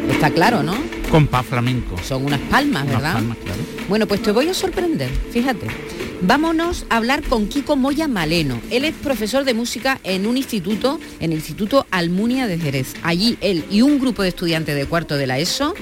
[0.09, 0.75] Está claro, ¿no?
[1.09, 1.95] Compás flamenco.
[2.03, 3.13] Son unas palmas, Unas ¿verdad?
[3.13, 3.61] palmas, claro.
[3.89, 5.67] Bueno, pues te voy a sorprender, fíjate.
[6.23, 8.61] Vámonos a hablar con Kiko Moya Maleno.
[8.69, 12.93] Él es profesor de música en un instituto, en el Instituto Almunia de Jerez.
[13.01, 15.73] Allí él y un grupo de estudiantes de cuarto de la ESO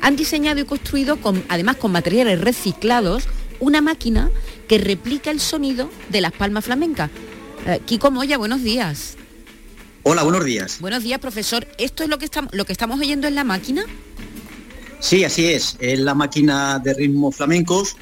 [0.00, 3.28] han diseñado y construido, con, además con materiales reciclados,
[3.60, 4.32] una máquina
[4.66, 7.10] que replica el sonido de las palmas flamencas.
[7.64, 9.16] Eh, Kiko Moya, buenos días.
[10.02, 10.80] Hola, buenos días.
[10.80, 11.68] Buenos días, profesor.
[11.78, 13.84] ¿Esto es lo que estamos, lo que estamos oyendo en la máquina?
[14.98, 15.76] Sí, así es.
[15.78, 17.96] Es la máquina de ritmos flamencos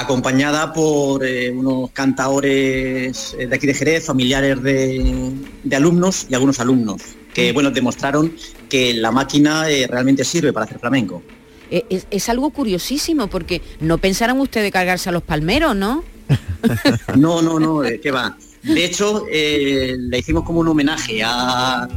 [0.00, 5.32] acompañada por eh, unos cantadores eh, de aquí de Jerez, familiares de,
[5.64, 7.02] de alumnos y algunos alumnos,
[7.34, 8.32] que bueno, demostraron
[8.68, 11.22] que la máquina eh, realmente sirve para hacer flamenco.
[11.70, 16.04] Es, es algo curiosísimo porque no pensaran ustedes cargarse a los palmeros, ¿no?
[17.16, 18.36] No, no, no, ¿qué va?
[18.62, 21.88] De hecho, eh, le hicimos como un homenaje a,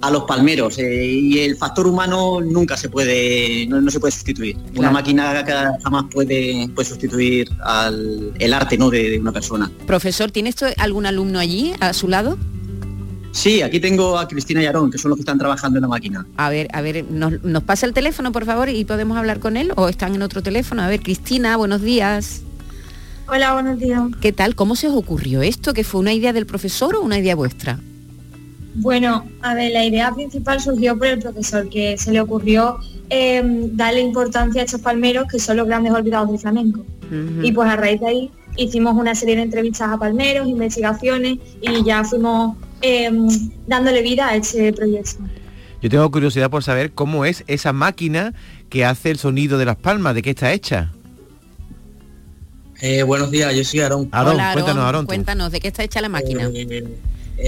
[0.00, 4.12] a los palmeros eh, y el factor humano nunca se puede, no, no se puede
[4.12, 4.56] sustituir.
[4.76, 5.44] Una máquina
[5.82, 8.90] jamás puede, puede sustituir al el arte ¿no?
[8.90, 9.70] de, de una persona.
[9.86, 12.38] Profesor, ¿tiene esto algún alumno allí a su lado?
[13.32, 15.88] Sí, aquí tengo a Cristina y Aarón, que son los que están trabajando en la
[15.88, 16.26] máquina.
[16.36, 19.56] A ver, a ver, ¿nos, nos pasa el teléfono, por favor, y podemos hablar con
[19.56, 19.72] él?
[19.76, 20.82] ¿O están en otro teléfono?
[20.82, 22.42] A ver, Cristina, buenos días.
[23.28, 24.02] Hola, buenos días.
[24.20, 24.56] ¿Qué tal?
[24.56, 25.72] ¿Cómo se os ocurrió esto?
[25.72, 27.78] ¿Que fue una idea del profesor o una idea vuestra?
[28.74, 32.78] Bueno, a ver, la idea principal surgió por el profesor, que se le ocurrió
[33.08, 36.84] eh, darle importancia a estos palmeros que son los grandes olvidados del flamenco.
[37.42, 41.84] Y pues a raíz de ahí hicimos una serie de entrevistas a palmeros, investigaciones y
[41.84, 43.10] ya fuimos eh,
[43.66, 45.18] dándole vida a este proyecto.
[45.82, 48.34] Yo tengo curiosidad por saber cómo es esa máquina
[48.68, 50.92] que hace el sonido de las palmas, de qué está hecha.
[52.80, 54.08] Eh, buenos días, yo soy Aarón.
[54.12, 55.06] Aarón, cuéntanos, Aarón.
[55.06, 56.48] Cuéntanos, ¿de qué está hecha la máquina?
[56.54, 56.86] Eh,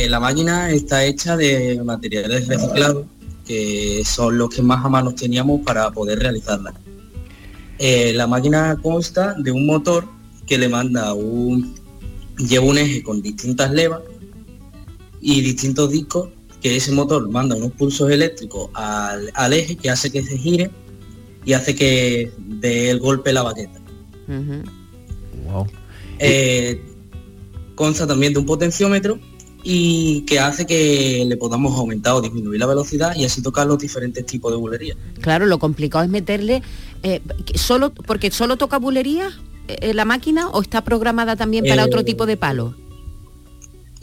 [0.08, 3.06] la máquina está hecha de materiales reciclados,
[3.46, 6.72] que son los que más a mano teníamos para poder realizarla.
[7.78, 10.06] Eh, la máquina consta de un motor
[10.46, 11.74] que le manda un...
[12.38, 14.00] lleva un eje con distintas levas
[15.20, 20.10] y distintos discos, que ese motor manda unos pulsos eléctricos al, al eje que hace
[20.10, 20.70] que se gire
[21.44, 23.80] y hace que dé el golpe la baqueta.
[24.28, 25.66] Ujú.
[26.18, 26.80] Eh,
[27.74, 29.18] consta también de un potenciómetro
[29.62, 33.78] y que hace que le podamos aumentar o disminuir la velocidad y así tocar los
[33.78, 34.96] diferentes tipos de bulerías.
[35.20, 36.62] Claro, lo complicado es meterle...
[37.02, 37.20] eh,
[37.54, 39.30] solo Porque solo toca bulería
[39.68, 42.74] eh, la máquina o está programada también para Eh, otro tipo de palo.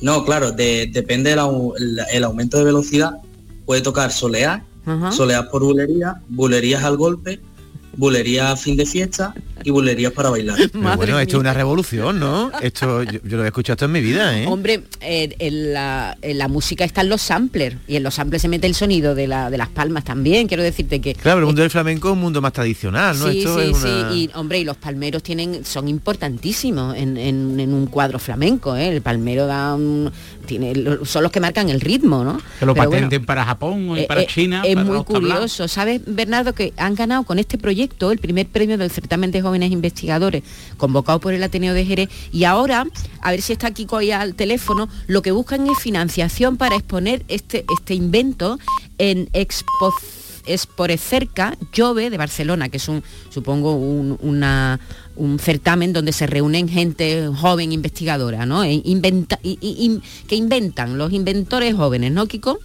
[0.01, 1.39] No, claro, de- depende del
[1.77, 3.17] el, el aumento de velocidad,
[3.65, 5.11] puede tocar solear, Ajá.
[5.11, 7.41] solear por bulería, bulerías al golpe,
[7.95, 10.57] bulerías a fin de fiesta y bulerías para bailar.
[10.71, 12.49] Pero bueno, esto es una revolución, ¿no?
[12.61, 14.47] Esto yo, yo lo he escuchado esto en mi vida, ¿eh?
[14.47, 18.47] Hombre, eh, en, la, en la música están los samplers y en los samplers se
[18.47, 20.47] mete el sonido de, la, de las palmas también.
[20.47, 23.27] Quiero decirte que Claro, el mundo del flamenco es un mundo más tradicional, ¿no?
[23.29, 24.15] Sí, esto sí, es una- sí.
[24.15, 28.87] Y hombre, y los palmeros tienen, son importantísimos en, en- en un cuadro flamenco, ¿eh?
[28.95, 30.09] El palmero da un,
[30.45, 30.73] tiene,
[31.03, 32.37] son los que marcan el ritmo, ¿no?
[32.59, 34.61] Que lo Pero bueno, patenten para Japón y eh, para eh, China.
[34.65, 35.67] Es para muy curioso.
[35.67, 37.78] ¿Sabes, Bernardo, que han ganado con este proyecto
[38.11, 40.43] el primer premio del certamen de jóvenes investigadores
[40.77, 42.85] convocados por el Ateneo de Jerez y ahora,
[43.21, 47.23] a ver si está Kiko ahí al teléfono, lo que buscan es financiación para exponer
[47.27, 48.57] este, este invento
[48.97, 49.93] en Expo
[50.45, 54.79] Esporecerca Jove de Barcelona, que es un, supongo, un, una,
[55.15, 58.63] un certamen donde se reúnen gente joven investigadora, ¿no?
[58.63, 62.59] E inventa, y- que inventan, los inventores jóvenes, ¿no, Kiko?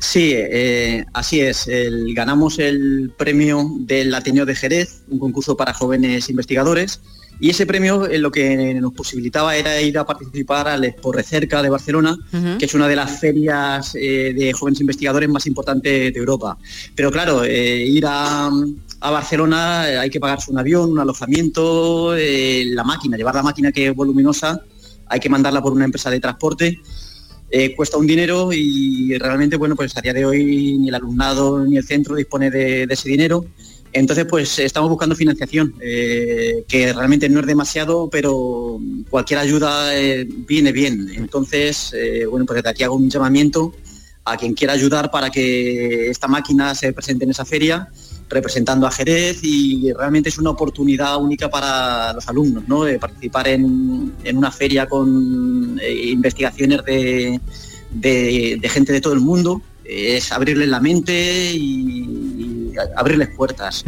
[0.00, 1.68] Sí, eh, así es.
[1.68, 7.00] El- ganamos el premio del Ateneo de Jerez, un concurso para jóvenes investigadores.
[7.38, 11.62] Y ese premio eh, lo que nos posibilitaba era ir a participar al Expo Recerca
[11.62, 12.16] de Barcelona,
[12.58, 16.56] que es una de las ferias eh, de jóvenes investigadores más importantes de Europa.
[16.94, 18.50] Pero claro, eh, ir a,
[19.00, 23.88] a Barcelona hay que pagarse un avión, un alojamiento, la máquina, llevar la máquina que
[23.88, 24.60] es voluminosa,
[25.06, 26.78] hay que mandarla por una empresa de transporte
[27.50, 31.64] eh, cuesta un dinero y realmente, bueno, pues a día de hoy ni el alumnado
[31.64, 33.44] ni el centro dispone de, ese dinero.
[33.92, 40.28] Entonces, pues estamos buscando financiación, eh, que realmente no es demasiado, pero cualquier ayuda eh,
[40.46, 41.10] viene bien.
[41.16, 41.92] Entonces,
[42.30, 43.74] bueno, pues desde aquí hago un llamamiento
[44.24, 47.88] a quien quiera ayudar para que esta máquina se presente en esa feria
[48.30, 52.84] representando a Jerez y realmente es una oportunidad única para los alumnos, ¿no?
[52.84, 57.40] De participar en, en una feria con eh, investigaciones de,
[57.90, 62.59] de- gente de todo el mundo, es abrirles la mente y
[62.96, 63.84] abrirles puertas.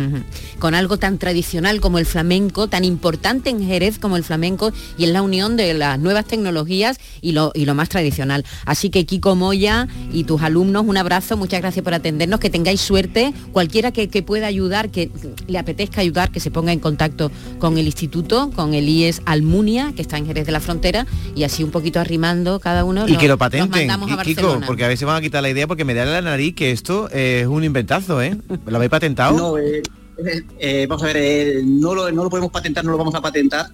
[0.59, 5.05] con algo tan tradicional como el flamenco, tan importante en Jerez como el flamenco y
[5.05, 8.45] en la unión de las nuevas tecnologías y lo, y lo más tradicional.
[8.65, 12.81] Así que Kiko Moya y tus alumnos, un abrazo, muchas gracias por atendernos, que tengáis
[12.81, 15.11] suerte, cualquiera que, que pueda ayudar, que
[15.47, 19.93] le apetezca ayudar, que se ponga en contacto con el instituto, con el IES Almunia,
[19.95, 23.07] que está en Jerez de la Frontera, y así un poquito arrimando cada uno.
[23.09, 24.67] Y nos- que lo nos patenten, mandamos a Ki- Kiko, Barcelona.
[24.67, 27.09] porque a veces van a quitar la idea porque me da la nariz que esto
[27.11, 28.37] es un inventazo, ¿eh?
[28.73, 29.37] ¿Lo habéis patentado?
[29.37, 29.83] No, eh,
[30.25, 33.15] eh, eh, vamos a ver, eh, no, lo, no lo podemos patentar, no lo vamos
[33.15, 33.67] a patentar,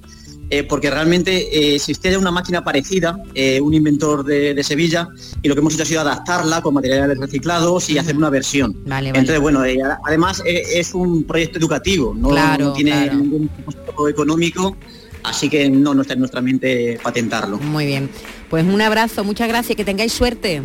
[0.50, 5.08] eh, porque realmente eh, existía ya una máquina parecida, eh, un inventor de, de Sevilla,
[5.42, 8.72] y lo que hemos hecho ha sido adaptarla con materiales reciclados y hacer una versión.
[8.86, 9.20] Vale, vale.
[9.20, 13.14] Entonces, bueno, eh, además eh, es un proyecto educativo, no, Claro, no tiene claro.
[13.18, 14.76] ningún propósito económico,
[15.22, 17.58] así que no, no está en nuestra mente patentarlo.
[17.58, 18.08] Muy bien.
[18.50, 20.62] Pues un abrazo, muchas gracias, que tengáis suerte.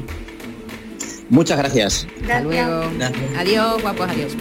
[1.30, 2.08] Muchas gracias.
[2.22, 2.84] Hasta luego.
[3.38, 4.34] Adiós, guapos, adiós.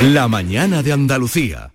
[0.00, 1.72] La mañana de Andalucía.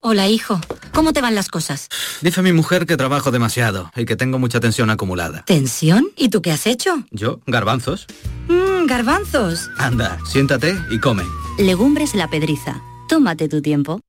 [0.00, 0.60] Hola, hijo.
[0.92, 1.88] ¿Cómo te van las cosas?
[2.22, 5.44] Dice mi mujer que trabajo demasiado y que tengo mucha tensión acumulada.
[5.46, 6.06] ¿Tensión?
[6.16, 7.04] ¿Y tú qué has hecho?
[7.10, 7.40] ¿Yo?
[7.46, 8.06] ¿Garbanzos?
[8.48, 9.68] Mmm, garbanzos.
[9.78, 11.24] Anda, siéntate y come.
[11.58, 12.80] Legumbres la pedriza.
[13.08, 14.00] Tómate tu tiempo.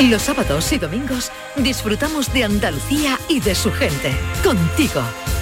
[0.00, 4.16] Los sábados y domingos disfrutamos de Andalucía y de su gente.
[4.44, 5.02] Contigo,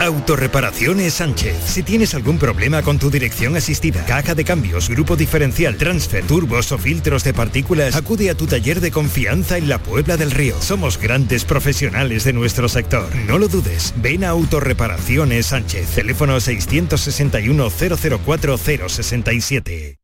[0.00, 1.58] Autorreparaciones Sánchez.
[1.62, 6.72] Si tienes algún problema con tu dirección asistida, caja de cambios, grupo diferencial, transfer, turbos
[6.72, 10.54] o filtros de partículas, acude a tu taller de confianza en la Puebla del Río.
[10.62, 13.14] Somos grandes profesionales de nuestro sector.
[13.26, 13.92] No lo dudes.
[13.98, 15.90] Ven a Autorreparaciones Sánchez.
[15.90, 19.98] Teléfono 661 004 067.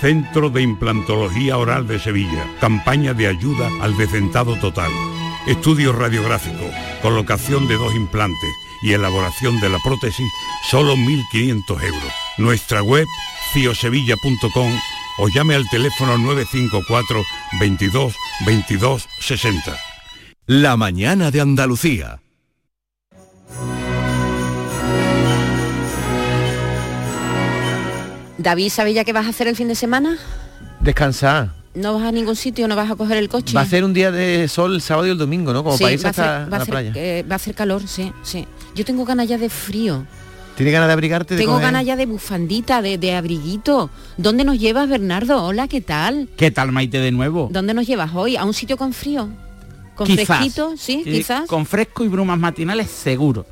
[0.00, 2.46] Centro de Implantología Oral de Sevilla.
[2.58, 4.90] Campaña de ayuda al decentado total.
[5.46, 6.64] Estudio radiográfico,
[7.02, 8.50] colocación de dos implantes
[8.82, 10.26] y elaboración de la prótesis,
[10.70, 12.12] solo 1.500 euros.
[12.38, 13.06] Nuestra web,
[13.52, 14.72] ciosevilla.com
[15.18, 17.22] o llame al teléfono 954
[17.60, 18.14] 22
[18.46, 19.76] 22 60.
[20.46, 22.20] La mañana de Andalucía.
[28.38, 30.16] David, ¿sabes ya qué vas a hacer el fin de semana?
[30.80, 31.50] Descansar.
[31.74, 32.66] ¿No vas a ningún sitio?
[32.68, 33.54] ¿No vas a coger el coche?
[33.54, 35.62] Va a ser un día de sol el sábado y el domingo, ¿no?
[35.62, 36.92] Como Sí, para irse va a va la hacer- playa.
[36.96, 38.46] eh, va a hacer calor, sí, sí.
[38.74, 40.04] Yo tengo ganas ya de frío.
[40.56, 41.34] ¿Tienes ganas de abrigarte?
[41.34, 41.66] de Tengo coger?
[41.68, 43.90] ganas ya de bufandita, de, de abriguito.
[44.16, 45.42] ¿Dónde nos llevas, Bernardo?
[45.44, 46.28] Hola, ¿qué tal?
[46.36, 47.48] ¿Qué tal, Maite, de nuevo?
[47.50, 48.36] ¿Dónde nos llevas hoy?
[48.36, 49.28] ¿A un sitio con frío?
[49.94, 50.26] ¿Con Quizás.
[50.26, 50.74] fresquito?
[50.76, 51.46] Sí, quizás.
[51.46, 53.46] Con fresco y brumas matinales seguro.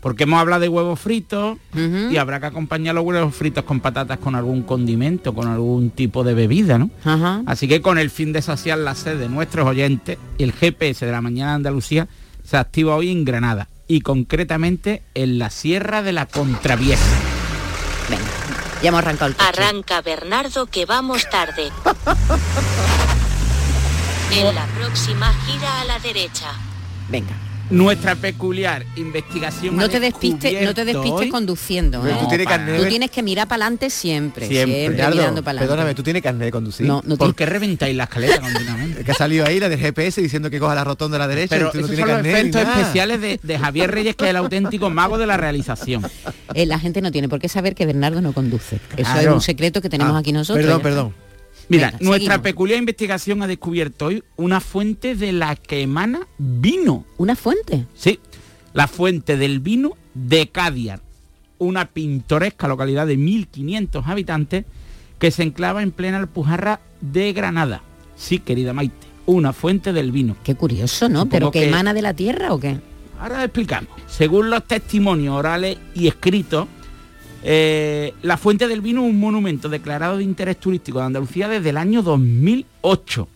[0.00, 1.58] Porque hemos hablado de huevos fritos
[2.10, 6.22] y habrá que acompañar los huevos fritos con patatas con algún condimento, con algún tipo
[6.22, 6.90] de bebida, ¿no?
[7.46, 11.12] Así que con el fin de saciar la sed de nuestros oyentes, el GPS de
[11.12, 12.06] la mañana de Andalucía
[12.44, 17.02] se activa hoy en Granada y concretamente en la Sierra de la Contravieja.
[18.08, 18.24] Venga,
[18.82, 19.48] ya hemos arrancado el coche.
[19.48, 21.70] Arranca Bernardo que vamos tarde.
[24.32, 26.52] En la próxima gira a la derecha.
[27.08, 27.45] Venga.
[27.70, 32.06] Nuestra peculiar investigación No te despistes, no te despistes hoy- conduciendo.
[32.06, 32.16] ¿eh?
[32.20, 34.46] tú tienes carnet Tú de- tienes que mirar para adelante siempre.
[34.46, 34.74] Siempre.
[34.86, 35.58] Siempre, mirando para adelante.
[35.66, 36.86] perdóname, ¿tú tienes carnet de conducir?
[36.86, 39.04] No, no ¿Por qué reventáis la escalera continuamente?
[39.04, 41.56] que ha salido ahí la del GPS diciendo que coja la rotonda a la derecha
[41.56, 44.36] Pero y tú esos son los efectos especiales de, de Javier Reyes, que es el
[44.36, 46.02] auténtico mago de la realización.
[46.54, 48.78] Eh, la gente no tiene por qué saber que Bernardo no conduce.
[48.96, 50.64] Eso es un secreto que tenemos Ah, aquí nosotros.
[50.64, 51.25] perdón, perdón.
[51.68, 52.42] Mira, Venga, nuestra seguimos.
[52.44, 57.04] peculiar investigación ha descubierto hoy una fuente de la que emana vino.
[57.16, 57.86] ¿Una fuente?
[57.94, 58.20] Sí,
[58.72, 61.00] la fuente del vino de Cadiar,
[61.58, 64.64] una pintoresca localidad de 1.500 habitantes
[65.18, 67.82] que se enclava en plena Alpujarra de Granada.
[68.16, 70.36] Sí, querida Maite, una fuente del vino.
[70.44, 71.26] Qué curioso, ¿no?
[71.26, 72.78] ¿Pero que emana de la tierra o qué?
[73.18, 73.90] Ahora explicamos.
[74.06, 76.68] Según los testimonios orales y escritos,
[77.48, 81.70] eh, la Fuente del Vino es un monumento declarado de interés turístico de Andalucía desde
[81.70, 83.28] el año 2008.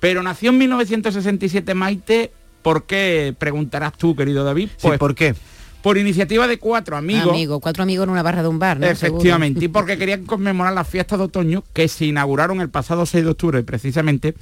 [0.00, 2.32] Pero nació en 1967 Maite,
[2.62, 3.34] ¿por qué?
[3.38, 4.70] Preguntarás tú, querido David.
[4.80, 5.34] Pues, ¿por qué?
[5.82, 7.28] Por iniciativa de cuatro amigos.
[7.28, 8.86] Amigo, cuatro amigos en una barra de un bar, ¿no?
[8.86, 13.24] Efectivamente, y porque querían conmemorar las fiestas de otoño que se inauguraron el pasado 6
[13.24, 14.34] de octubre precisamente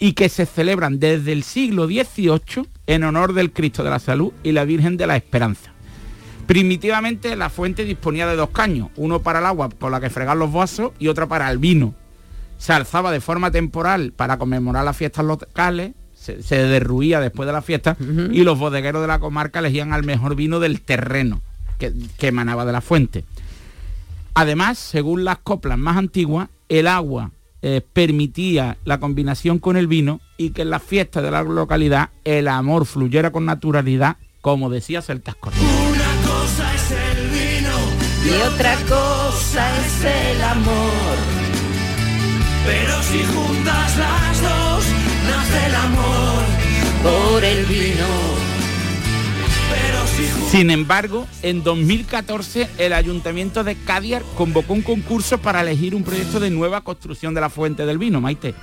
[0.00, 4.32] y que se celebran desde el siglo XVIII en honor del Cristo de la Salud
[4.42, 5.73] y la Virgen de la Esperanza.
[6.46, 10.36] Primitivamente la fuente disponía de dos caños, uno para el agua con la que fregar
[10.36, 11.94] los vasos y otro para el vino.
[12.58, 17.52] Se alzaba de forma temporal para conmemorar las fiestas locales, se, se derruía después de
[17.52, 17.96] la fiesta
[18.30, 21.42] y los bodegueros de la comarca elegían al mejor vino del terreno
[21.78, 23.24] que, que emanaba de la fuente.
[24.34, 27.30] Además, según las coplas más antiguas, el agua
[27.62, 32.10] eh, permitía la combinación con el vino y que en las fiestas de la localidad
[32.24, 35.93] el amor fluyera con naturalidad, como decía Celtas Cortés.
[38.24, 41.16] Y otra cosa es el amor.
[42.64, 44.84] Pero si juntas las dos,
[45.26, 46.44] nace el amor
[47.02, 48.54] por el vino.
[50.50, 56.38] Sin embargo, en 2014 el Ayuntamiento de Cadiar convocó un concurso para elegir un proyecto
[56.38, 58.54] de nueva construcción de la Fuente del Vino, Maite,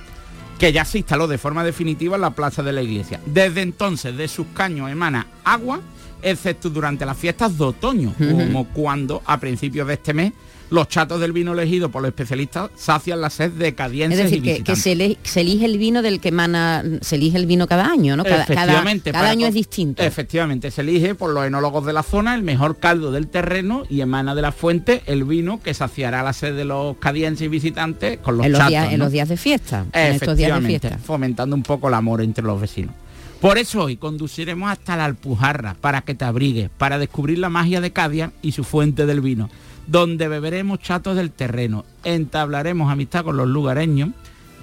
[0.58, 3.20] que ya se instaló de forma definitiva en la plaza de la iglesia.
[3.26, 5.80] Desde entonces de sus caños emana agua,
[6.22, 10.32] excepto durante las fiestas de otoño, como cuando a principios de este mes
[10.72, 14.40] los chatos del vino elegido por los especialistas sacian la sed de Es cadienses y
[14.40, 14.92] decir, que, que se,
[15.40, 18.24] elige el vino del que emana, se elige el vino cada año, ¿no?
[18.24, 20.02] Cada, Efectivamente, cada año es distinto.
[20.02, 24.00] Efectivamente, se elige por los enólogos de la zona el mejor caldo del terreno y
[24.00, 28.18] emana de la fuente el vino que saciará la sed de los cadienses y visitantes
[28.18, 28.70] con los en, los chatos.
[28.70, 29.84] días, en los días de fiesta.
[29.92, 30.98] En estos días de Efectivamente, fiesta.
[30.98, 32.94] fomentando un poco el amor entre los vecinos.
[33.42, 37.80] Por eso hoy conduciremos hasta la Alpujarra para que te abrigues, para descubrir la magia
[37.80, 39.50] de Cádiz y su fuente del vino,
[39.88, 44.10] donde beberemos chatos del terreno, entablaremos amistad con los lugareños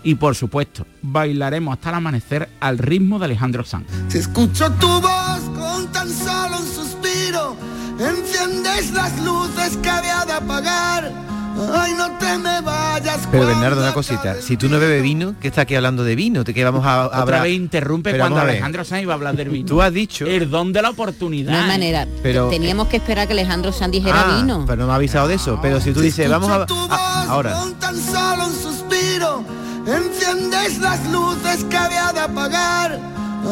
[0.02, 3.86] y por supuesto bailaremos hasta el amanecer al ritmo de Alejandro Sanz.
[4.08, 7.58] Si escucho tu voz con tan solo un suspiro,
[8.00, 11.39] enciendes las luces que había de apagar.
[11.74, 13.28] Ay, no te me vayas.
[13.32, 14.36] Pero Bernardo, una cosita.
[14.42, 16.44] Si tú no bebes vino, ¿qué está aquí hablando de vino?
[16.44, 17.42] ¿De qué vamos a Otra hablar?
[17.44, 18.44] vez interrumpe Pero cuando a.
[18.44, 19.68] Alejandro Sanz iba a hablar del vino.
[19.68, 20.26] Tú has dicho...
[20.26, 21.52] El don de la oportunidad.
[21.52, 22.08] No hay manera.
[22.24, 24.64] Pero- Teníamos que esperar que Alejandro Sanz dijera Ah, vino.
[24.66, 25.60] pero no me ha avisado de eso.
[25.62, 26.66] Pero si tú dices, vamos a...
[26.90, 27.54] a- ahora.
[27.54, 29.44] Con tan solo un suspiro,
[29.86, 33.00] enciendes las luces que había de apagar.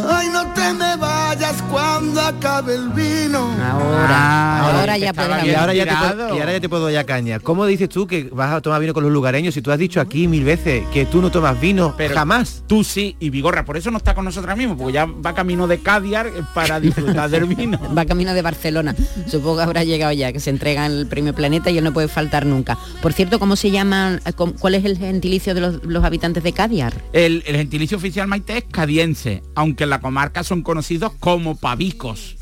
[0.10, 3.50] Ay, no te me vayas cuando acabe el vino.
[3.62, 5.14] Ahora, ahora ya
[5.46, 7.40] y ahora ya, te puedo, y ahora ya te puedo ya caña.
[7.40, 10.02] ¿Cómo dices tú que vas a tomar vino con los lugareños si tú has dicho
[10.02, 12.64] aquí mil veces que tú no tomas vino jamás?
[12.68, 15.68] Tú sí, y Vigorra, por eso no está con nosotros mismo, porque ya va camino
[15.68, 17.80] de Cadiar para disfrutar del vino.
[17.98, 18.96] Va camino de Barcelona.
[19.28, 22.08] Supongo que habrá llegado ya, que se entrega el premio Planeta y él no puede
[22.08, 22.78] faltar nunca.
[23.02, 24.22] Por cierto, ¿cómo se llaman?
[24.26, 26.94] eh, ¿Cuál es el gentilicio de los, los habitantes de Cadiar?
[27.14, 32.36] El, el gentilicio oficial Maite es cadiense, aunque en la comarca son conocidos como pavicos.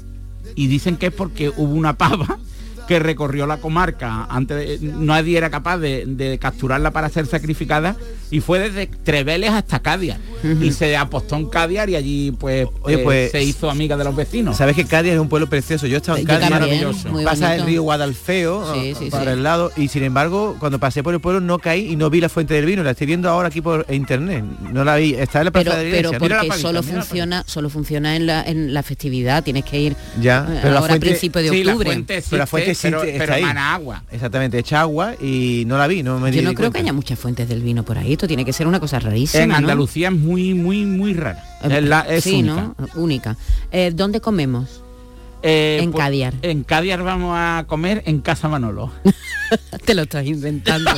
[0.55, 2.39] Y dicen que es porque hubo una pava
[2.87, 7.95] que recorrió la comarca antes de- nadie era capaz de, de capturarla para ser sacrificada
[8.31, 10.19] y fue desde Treveles hasta Cadiar
[10.61, 14.03] y se apostó en Cadiar y allí pues, Oye, eh, pues, se hizo amiga de
[14.03, 15.87] los vecinos Sabes que Cádiz es un pueblo precioso.
[15.87, 17.09] Yo he estado en Yo Cádiz, maravilloso.
[17.23, 19.29] Pasa el río Guadalfeo Sí, ah, sí, para sí.
[19.31, 22.21] el lado y sin embargo cuando pasé por el pueblo no caí y no vi
[22.21, 22.83] la fuente del vino.
[22.83, 24.43] La estoy viendo ahora aquí por internet.
[24.71, 25.13] No la vi.
[25.15, 28.43] Está en la Pero, plaza de la pero porque solo funciona, solo funciona en la,
[28.43, 29.43] en la festividad.
[29.43, 31.85] Tienes que ir Ya, eh, pero la ahora fuente- a principio de la octubre.
[31.87, 34.03] fuente Pero la fuente pero- existe, pero emana agua.
[34.11, 36.03] Exactamente, echa agua y no la vi.
[36.03, 38.13] No me Yo di no creo que haya muchas fuentes del vino por ahí.
[38.13, 39.43] Esto tiene que ser una cosa rarísima.
[39.43, 39.55] en ¿no?
[39.55, 42.73] Andalucía es muy muy muy rara es, la- es sí, única.
[42.77, 42.87] ¿no?
[42.95, 43.37] Única.
[43.71, 44.81] Eh, ¿Dónde comemos?
[45.43, 46.33] Eh, En pues, Cadiar.
[46.41, 48.91] En Cadiar vamos a comer en Casa Manolo.
[49.85, 50.91] Te lo estás inventando.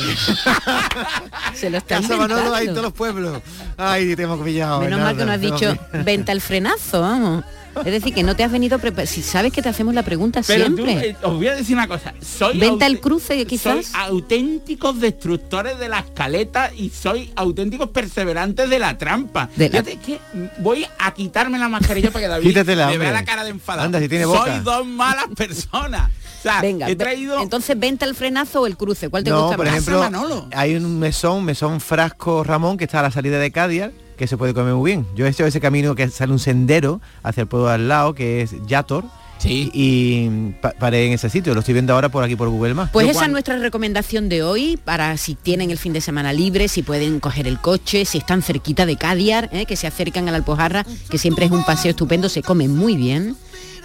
[1.54, 2.72] Se lo estás Casa Manolo hay en inventando.
[2.72, 3.42] todos los pueblos.
[3.76, 4.80] Ay, te hemos pillado.
[4.80, 7.44] Menos mal que no has dicho venta el frenazo, vamos.
[7.84, 9.06] Es decir, que no te has venido preparado.
[9.06, 11.10] Si sabes que te hacemos la pregunta Pero tú, siempre.
[11.10, 12.12] eh, os voy a decir una cosa.
[12.20, 13.86] Soy Venta el cruce, quizás.
[13.86, 19.48] Soy auténticos destructores de la escaleta y soy auténticos perseverantes de la trampa.
[19.54, 20.18] De la- Fíjate que
[20.58, 23.86] voy a quitarme la mascarilla para que David Quítatela, me vea la cara de enfadado.
[23.86, 24.60] Anda, si tiene soy boca.
[24.60, 26.10] dos malas personas.
[26.38, 27.42] O sea, Venga, he traído...
[27.42, 29.08] entonces venta el frenazo o el cruce.
[29.08, 29.74] ¿Cuál te No, gusta por más?
[29.74, 33.84] ejemplo, hay un mesón, mesón Frasco Ramón, que está a la salida de Cádiz,
[34.16, 35.06] que se puede comer muy bien.
[35.16, 38.42] Yo he hecho ese camino que sale un sendero hacia el pueblo al lado, que
[38.42, 39.04] es Yator.
[39.38, 39.70] Sí.
[39.72, 40.28] Y
[40.60, 42.90] pa- paré en ese sitio, lo estoy viendo ahora por aquí por Google Maps.
[42.92, 46.32] Pues Yo esa es nuestra recomendación de hoy para si tienen el fin de semana
[46.32, 49.64] libre, si pueden coger el coche, si están cerquita de Cadiar, ¿eh?
[49.64, 52.96] que se acercan a la Alpujarra, que siempre es un paseo estupendo, se come muy
[52.96, 53.36] bien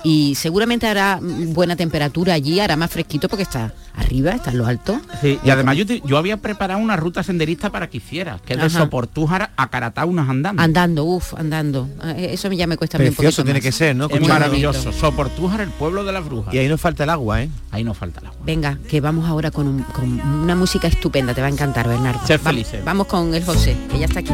[0.03, 4.65] y seguramente hará buena temperatura allí, hará más fresquito porque está arriba, está en lo
[4.65, 4.99] alto.
[5.21, 8.53] Sí, y además yo, te- yo había preparado una ruta senderista para que hicieras, que
[8.53, 8.69] es de.
[8.69, 10.61] Soportújar a Carataunas andando.
[10.61, 11.87] Andando, uff, andando.
[12.03, 13.63] Eh, Eso ya me cuesta un Precioso poquito tiene más.
[13.65, 14.07] que ser, ¿no?
[14.09, 14.91] Es maravilloso.
[14.91, 16.53] Soportújar, el pueblo de las brujas.
[16.53, 17.49] Y ahí nos falta el agua, ¿eh?
[17.71, 18.39] Ahí nos falta el agua.
[18.45, 22.25] Venga, que vamos ahora con, un- con una música estupenda, te va a encantar, Bernardo.
[22.25, 22.83] Ser Va- felices.
[22.83, 24.33] Vamos con el José, que ya está aquí.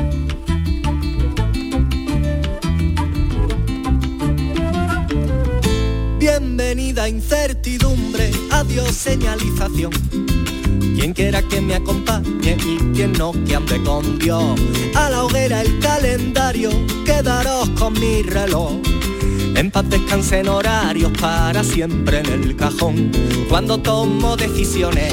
[6.30, 9.92] Bienvenida incertidumbre, adiós señalización.
[10.96, 14.44] Quien quiera que me acompañe y quien no que ande con Dios.
[14.94, 16.70] A la hoguera el calendario,
[17.04, 18.74] quedaros con mi reloj.
[19.56, 23.12] En paz descansen horarios para siempre en el cajón.
[23.50, 25.12] Cuando tomo decisiones,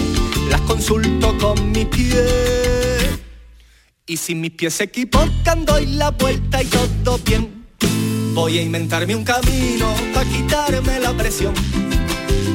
[0.51, 3.09] las consulto con mis pies.
[4.07, 7.56] Y si mis pies se equivocan, doy la vuelta y todo bien.
[8.37, 11.55] Voy a inventarme un camino para quitarme la presión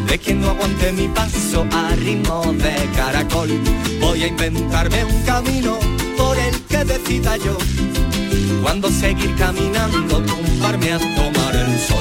[0.08, 3.50] de quien no aguante mi paso a ritmo de caracol.
[4.00, 5.80] Voy a inventarme un camino
[6.16, 7.58] por el que decida yo
[8.62, 11.98] cuando seguir caminando, tumbarme a tomar el sol.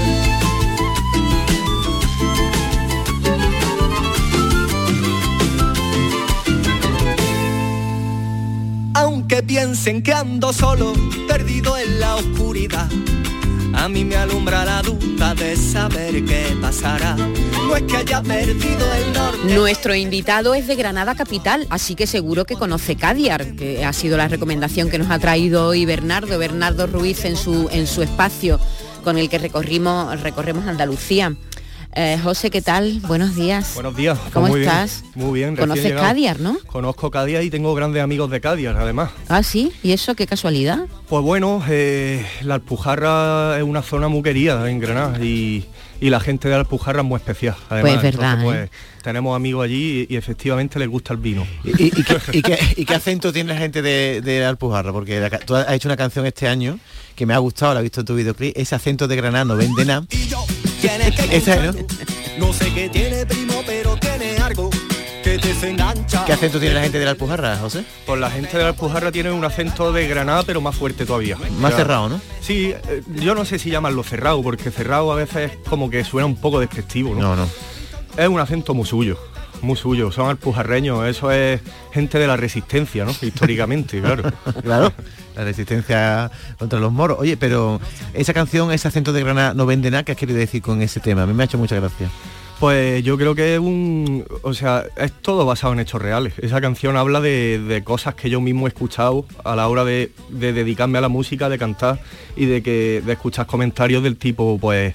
[8.93, 10.93] Aunque piensen que ando solo,
[11.27, 12.91] perdido en la oscuridad.
[13.81, 17.17] A mí me alumbra la duda de saber qué pasará.
[17.89, 19.55] Que haya perdido el norte.
[19.55, 24.19] Nuestro invitado es de Granada Capital, así que seguro que conoce Cadiar, que ha sido
[24.19, 28.61] la recomendación que nos ha traído hoy Bernardo, Bernardo Ruiz en su, en su espacio
[29.03, 31.35] con el que recorrimos, recorremos Andalucía.
[31.97, 33.01] Eh, José, ¿qué tal?
[33.09, 33.73] Buenos días.
[33.75, 34.17] Buenos días.
[34.19, 35.03] pues ¿Cómo muy bien, estás?
[35.17, 35.57] muy bien.
[35.57, 36.07] ¿Conoces llegado.
[36.07, 36.57] Cadiar, no?
[36.67, 39.11] Conozco Cadiar y tengo grandes amigos de Cadiar, además.
[39.29, 40.87] Ah, sí, ¿y eso qué casualidad?
[41.09, 45.65] Pues bueno, eh, la Alpujarra es una zona muy querida en Granada y,
[46.01, 47.57] y la gente de la Alpujarra es muy especial.
[47.69, 51.45] Además, Pues verdad, Entonces, pues, tenemos amigos allí y, y efectivamente les gusta el vino.
[51.65, 54.93] ¿Y, y- y qué, y qué- y qué acento tiene la gente de, de Alpujarra?
[54.93, 56.79] Porque la tú has hecho una canción este año
[57.17, 59.57] que me ha gustado, la he visto en tu videoclip, ese acento de Granada no
[59.57, 60.07] vende nada.
[60.81, 62.47] Tienes que Esa es, ¿no?
[62.47, 64.71] No sé qué tiene primo, pero tiene algo
[65.23, 66.25] que desengancha.
[66.25, 67.85] ¿Qué acento tiene la gente de la Alpujarra, José?
[68.07, 71.37] Pues la gente de la Alpujarra tiene un acento de Granada, pero más fuerte todavía.
[71.59, 72.21] Más cerrado, ¿no?
[72.41, 76.27] Sí, eh, yo no sé si llamarlo cerrado, porque cerrado a veces como que suena
[76.27, 77.21] un poco despectivo, ¿no?
[77.21, 77.49] No, no.
[78.17, 79.19] Es un acento muy suyo,
[79.63, 80.13] muy suyo.
[80.13, 81.61] Son alpujarreños, eso es
[81.93, 83.13] gente de la resistencia, ¿no?
[83.21, 84.31] Históricamente, claro.
[84.63, 84.93] claro.
[85.37, 87.19] La resistencia contra los moros.
[87.21, 87.81] Oye, pero
[88.15, 91.01] esa canción, ese acento de Granada no vende nada, ¿qué has querido decir con ese
[91.01, 91.23] tema?
[91.23, 92.11] A mí me ha hecho mucha gracia.
[92.61, 94.27] Pues yo creo que es un...
[94.43, 96.35] O sea, es todo basado en hechos reales.
[96.43, 100.13] Esa canción habla de, de cosas que yo mismo he escuchado a la hora de,
[100.29, 102.01] de dedicarme a la música, de cantar
[102.37, 104.95] y de que de escuchar comentarios del tipo, pues,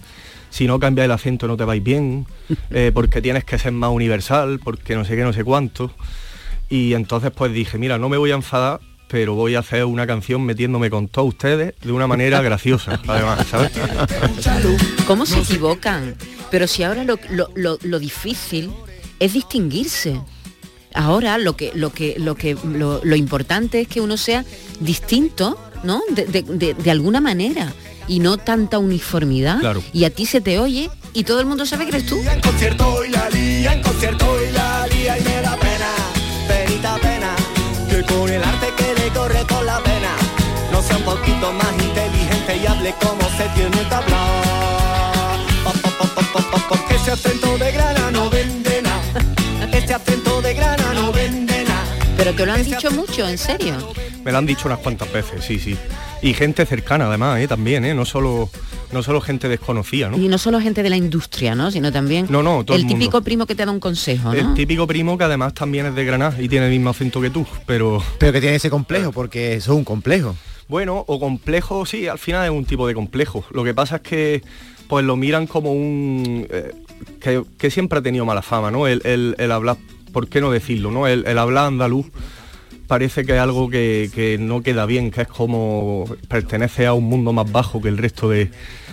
[0.56, 2.26] si no cambias el acento no te vais bien,
[2.72, 5.92] eh, porque tienes que ser más universal, porque no sé qué, no sé cuánto.
[6.70, 8.80] Y entonces pues dije, mira, no me voy a enfadar,
[9.10, 13.46] pero voy a hacer una canción metiéndome con todos ustedes de una manera graciosa, además,
[13.48, 13.72] ¿sabes?
[15.08, 16.16] ¿Cómo se equivocan?
[16.52, 18.72] Pero si ahora lo, lo- lo- lo difícil
[19.20, 20.20] es distinguirse.
[20.94, 24.46] Ahora lo que lo que lo que lo, lo importante es que uno sea
[24.80, 26.02] distinto, ¿no?
[26.10, 27.74] De, de- de- de alguna manera
[28.08, 29.60] y no tanta uniformidad.
[29.60, 29.84] Claro.
[29.94, 32.18] Y a ti se te oye y todo el mundo sabe que eres tú.
[32.20, 35.92] En concierto y la lía, en concierto y la lía y me da pena,
[36.48, 37.36] penita pena,
[37.90, 40.12] que con el arte que le corre por la pena,
[40.72, 45.40] no sea un poquito más inteligente y hable como se tiene que hablar.
[45.64, 48.05] Pa, pa, pa, pa, pa, pa, Porque ese acento de grana
[52.26, 53.76] Pero te lo han dicho mucho, en serio.
[54.24, 55.78] Me lo han dicho unas cuantas veces, sí, sí.
[56.24, 57.48] Y gente cercana además, ¿eh?
[57.48, 57.94] también, ¿eh?
[57.94, 58.50] No solo,
[58.92, 60.18] no solo gente desconocida, ¿no?
[60.18, 61.70] Y no solo gente de la industria, ¿no?
[61.70, 63.00] Sino también No, no, todo el el mundo.
[63.00, 64.40] típico primo que te da un consejo, ¿no?
[64.40, 67.30] El típico primo que además también es de Granada y tiene el mismo acento que
[67.30, 68.04] tú, pero...
[68.18, 70.36] Pero que tiene ese complejo, porque eso es un complejo.
[70.68, 73.46] Bueno, o complejo, sí, al final es un tipo de complejo.
[73.52, 74.42] Lo que pasa es que
[74.88, 76.48] pues lo miran como un...
[76.50, 76.72] eh,
[77.20, 78.88] que, que siempre ha tenido mala fama, ¿no?
[78.88, 79.78] El, el- el hablar,
[80.16, 81.08] ¿por qué no decirlo, no?
[81.08, 82.06] El, el hablar andaluz
[82.88, 87.04] parece que es algo que, que no queda bien, que es como pertenece a un
[87.04, 88.50] mundo más bajo que el resto de,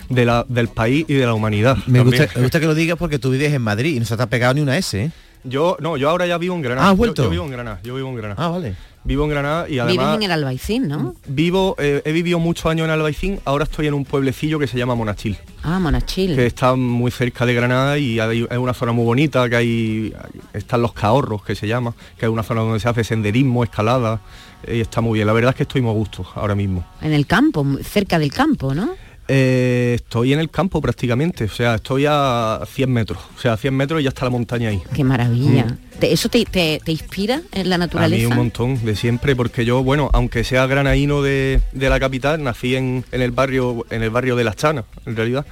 [0.09, 1.77] de la- del país y de la humanidad.
[1.87, 4.16] Me gusta, me gusta que lo digas porque tú vives en Madrid y no se
[4.16, 5.11] te ha pegado ni una S, ¿eh?
[5.45, 6.87] Yo, no, yo ahora ya vivo en Granada.
[6.87, 7.23] Ah, ¿has Yo- vuelto?
[7.25, 8.45] Yo, vivo en Granada, yo vivo en Granada.
[8.45, 8.75] Ah, vale.
[9.05, 10.16] Vivo en Granada y Vives además...
[10.16, 11.14] en el Albaicín, ¿no?
[11.26, 14.78] Vivo, eh, he vivido muchos años en Albaicín, ahora estoy en un pueblecillo que se
[14.78, 16.36] llama Monachil, Ah, Monachil.
[16.36, 20.14] que está muy cerca de Granada y hay- es una zona muy bonita, que hay,
[20.53, 24.20] están los cahorros, que se llama, que es una zona donde se hace senderismo, escalada,
[24.66, 25.26] y está muy bien.
[25.26, 26.84] La verdad es que estoy muy a gusto ahora mismo.
[27.00, 28.90] En el campo, cerca del campo, ¿no?
[29.29, 33.57] Eh, estoy en el campo prácticamente, o sea, estoy a 100 metros, o sea, a
[33.57, 34.83] 100 metros y ya está la montaña ahí.
[34.95, 35.64] Qué maravilla.
[35.64, 35.79] Mm.
[36.01, 38.29] ¿Te- ¿Eso te, te- te inspira en la A mí naturaleza?
[38.29, 42.75] un montón, de siempre, porque yo, bueno, aunque sea granaíno de, de la capital, nací
[42.75, 45.47] en, en el barrio, en el barrio de Las Chanas, en realidad.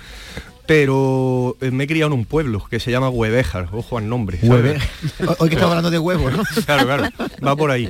[0.66, 4.38] Pero eh, me he criado en un pueblo que se llama Huevejar, ojo al nombre.
[4.42, 4.78] Hueve-
[5.38, 6.42] Hoy que estamos hablando de huevos, ¿no?
[6.64, 7.08] Claro, claro,
[7.46, 7.88] va por ahí.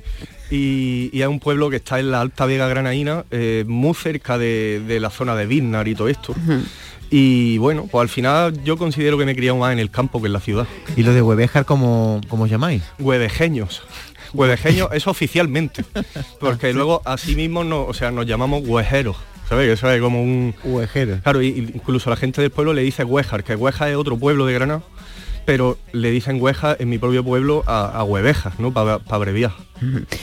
[0.50, 4.36] Y, y es un pueblo que está en la Alta Vega Granaína, eh, muy cerca
[4.36, 6.34] de, de la zona de Biznar y todo esto.
[7.10, 10.20] Y bueno, pues al final yo considero que me he criado más en el campo
[10.20, 10.66] que en la ciudad.
[10.96, 12.82] ¿Y lo de Huevejar cómo, cómo os llamáis?
[12.98, 13.82] Huevejeños.
[14.32, 15.84] Huevejeños, eso oficialmente.
[16.38, 19.16] Porque luego así mismo no, o sea, nos llamamos huejeros.
[19.48, 19.66] ¿Sabes?
[19.66, 20.54] Que eso es como un.
[20.62, 21.18] Huejero.
[21.24, 24.52] Claro, incluso la gente del pueblo le dice Huejar, que Huejar es otro pueblo de
[24.52, 24.82] Granada,
[25.50, 28.72] pero le dicen Huejar en mi propio pueblo a, a Huevejas, ¿no?
[28.72, 29.50] Para abreviar.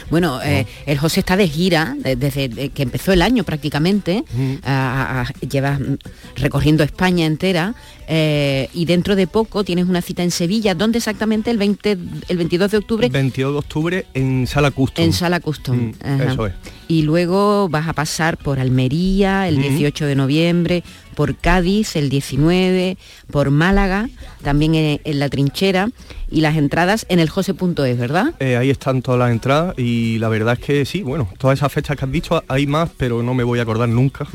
[0.10, 4.24] Bueno, eh, el José está de gira de- desde de que empezó el año prácticamente,
[4.64, 5.96] a- a- a- llevas mm,
[6.38, 7.76] recorriendo España entera
[8.08, 11.52] eh, y dentro de poco tienes una cita en Sevilla, ¿dónde exactamente?
[11.52, 11.98] El 20,
[12.30, 15.04] el 22 de octubre 22 de octubre en Sala Custom.
[15.04, 15.92] en Sala Custom.
[16.06, 16.54] Mm, eso es.
[16.88, 19.70] Y luego vas a pasar por Almería el Ujú.
[19.70, 20.84] 18 de noviembre,
[21.16, 22.98] por Cádiz el 19,
[23.32, 24.08] por Málaga,
[24.44, 25.90] también en, en la trinchera
[26.30, 28.34] y las entradas en el jose.es, ¿verdad?
[28.40, 31.72] Eh, ahí están todas las entradas y la verdad es que sí, bueno, todas esas
[31.72, 34.28] fechas que has dicho hay más, pero no me voy a acordar nunca.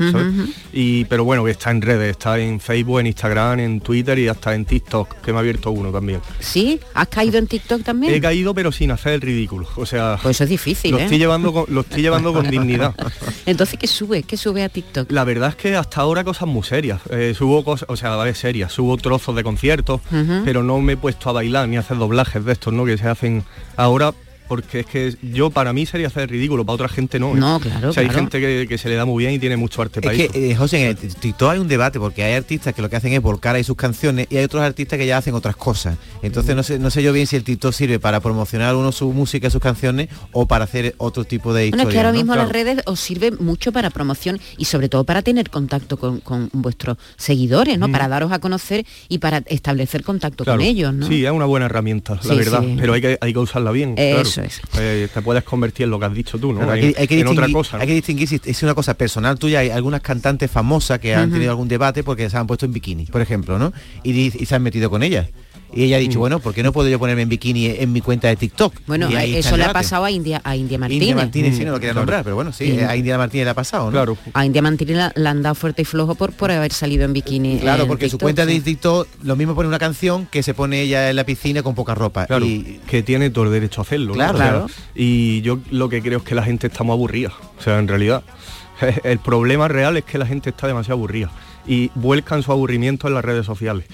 [0.73, 4.53] Y pero bueno, está en redes, está en Facebook, en Instagram, en Twitter y hasta
[4.53, 6.19] en TikTok, que me ha abierto uno también.
[6.39, 6.79] ¿Sí?
[6.93, 8.13] ¿Has caído en TikTok también?
[8.13, 11.03] He caído pero sin hacer el ridículo, o sea, Pues eso es difícil, lo ¿eh?
[11.03, 12.93] estoy llevando con, lo estoy llevando con dignidad.
[13.45, 14.23] Entonces, ¿qué sube?
[14.23, 15.11] ¿Qué sube a TikTok?
[15.11, 17.01] La verdad es que hasta ahora cosas muy serias.
[17.09, 20.01] Eh, subo cosas, o sea, vale, serias, subo trozos de conciertos,
[20.45, 22.85] pero no me he puesto a bailar ni a hacer doblajes de estos, ¿no?
[22.85, 23.43] Que se hacen
[23.77, 24.13] ahora
[24.47, 27.31] porque es que yo para mí sería hacer ridículo, para otra gente no.
[27.31, 27.39] ¿eh?
[27.39, 28.19] No, claro, O sea, hay claro.
[28.23, 30.33] gente que, que se le da muy bien y tiene mucho arte para Es eso.
[30.33, 32.95] que, eh, José, en el TikTok hay un debate porque hay artistas que lo que
[32.95, 35.97] hacen es volcar ahí sus canciones y hay otros artistas que ya hacen otras cosas.
[36.21, 39.11] Entonces no sé, no sé yo bien si el TikTok sirve para promocionar uno su
[39.13, 41.87] música, sus canciones o para hacer otro tipo de Bueno, historias.
[41.87, 42.17] es que ahora ¿no?
[42.17, 42.47] mismo Claro.
[42.47, 46.49] las redes os sirven mucho para promoción y sobre todo para tener contacto con, con
[46.53, 47.87] vuestros seguidores, ¿no?
[47.87, 47.91] Mm.
[47.91, 50.59] Para daros a conocer y para establecer contacto Claro.
[50.59, 51.07] con ellos, ¿no?
[51.07, 52.75] Sí, es una buena herramienta, la Sí, verdad, sí.
[52.79, 53.95] pero hay que, hay que usarla bien.
[53.95, 54.23] claro.
[54.33, 54.61] Eso es.
[54.79, 56.59] Eh, te puedes convertir en lo que has dicho tú, ¿no?
[56.59, 57.77] Claro, hay, en que, hay que en otra distinguir, cosa.
[57.77, 57.81] ¿no?
[57.81, 59.59] hay que distinguir si es una cosa personal tuya.
[59.59, 63.05] Hay algunas cantantes famosas que han tenido algún debate porque se han puesto en bikini,
[63.05, 63.73] por ejemplo, ¿no?
[64.03, 65.27] Y se han metido con ellas.
[65.75, 66.03] Y ella ha Mm.
[66.03, 68.73] dicho, bueno, ¿por qué no puedo yo ponerme en bikini en mi cuenta de TikTok?
[68.85, 71.01] Bueno, Y ahí está eso le ha pasado a India, a India Martínez.
[71.09, 72.01] India Martínez, sí, no lo quería claro.
[72.01, 73.91] nombrar, pero bueno, sí, a India Martínez le ha pasado, ¿no?
[73.91, 74.17] Claro.
[74.33, 77.13] A India Martínez la, la han dado fuerte y flojo por, por haber salido en
[77.13, 77.57] bikini.
[77.59, 78.61] Claro, en porque su cuenta de sí.
[78.61, 81.95] TikTok lo mismo pone una canción que se pone ella en la piscina con poca
[81.95, 82.25] ropa.
[82.27, 84.13] Claro, Y que tiene todo el derecho a hacerlo.
[84.13, 84.37] Claro.
[84.37, 84.67] Claro.
[84.95, 87.31] Y yo lo que creo es que la gente está muy aburrida.
[87.57, 88.23] O sea, en realidad,
[89.03, 91.31] el problema real es que la gente está demasiado aburrida
[91.65, 93.85] y vuelcan su aburrimiento en las redes sociales.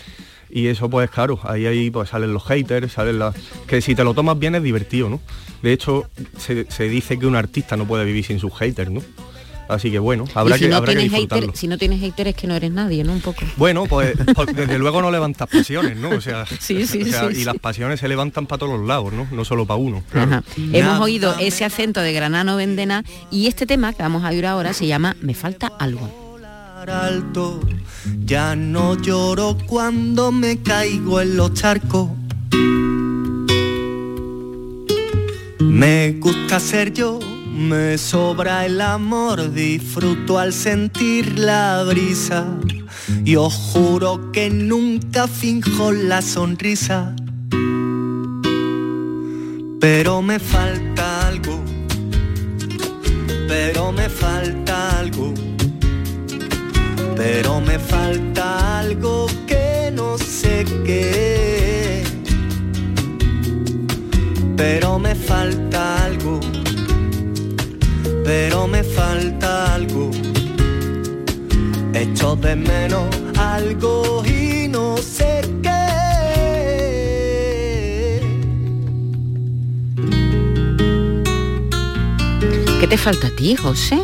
[0.49, 3.35] Y eso pues claro, ahí ahí pues salen los haters, salen las.
[3.67, 5.19] que si te lo tomas bien es divertido, ¿no?
[5.61, 9.01] De hecho, se, se dice que un artista no puede vivir sin sus haters, ¿no?
[9.69, 11.47] Así que bueno, habrá si que, no habrá que tienes disfrutarlo.
[11.47, 13.13] hater, si no tienes hater es que no eres nadie, ¿no?
[13.13, 13.41] Un poco.
[13.55, 16.09] Bueno, pues, pues, desde luego no levantas pasiones, ¿no?
[16.09, 18.87] O sea, Sí, sí, o sea, sí, y las pasiones se levantan para todos los
[18.87, 19.27] lados, ¿no?
[19.31, 20.03] No solo para uno.
[20.11, 20.43] Ajá.
[20.73, 24.73] Hemos oído ese acento de Granano Vendena y este tema que vamos a oír ahora
[24.73, 26.28] se llama Me falta algo.
[26.87, 27.59] Alto.
[28.25, 32.09] Ya no lloro cuando me caigo en los charcos.
[35.59, 37.19] Me gusta ser yo,
[37.53, 42.45] me sobra el amor, disfruto al sentir la brisa.
[43.25, 47.15] Y os juro que nunca finjo la sonrisa.
[49.81, 51.63] Pero me falta algo,
[53.47, 54.68] pero me falta
[57.19, 62.01] pero me falta algo que no sé qué.
[64.55, 66.39] Pero me falta algo,
[68.23, 70.11] pero me falta algo.
[71.93, 75.81] Echo de menos algo y no sé qué.
[82.79, 83.99] ¿Qué te falta a ti, José?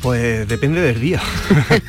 [0.00, 1.20] Pues depende del día.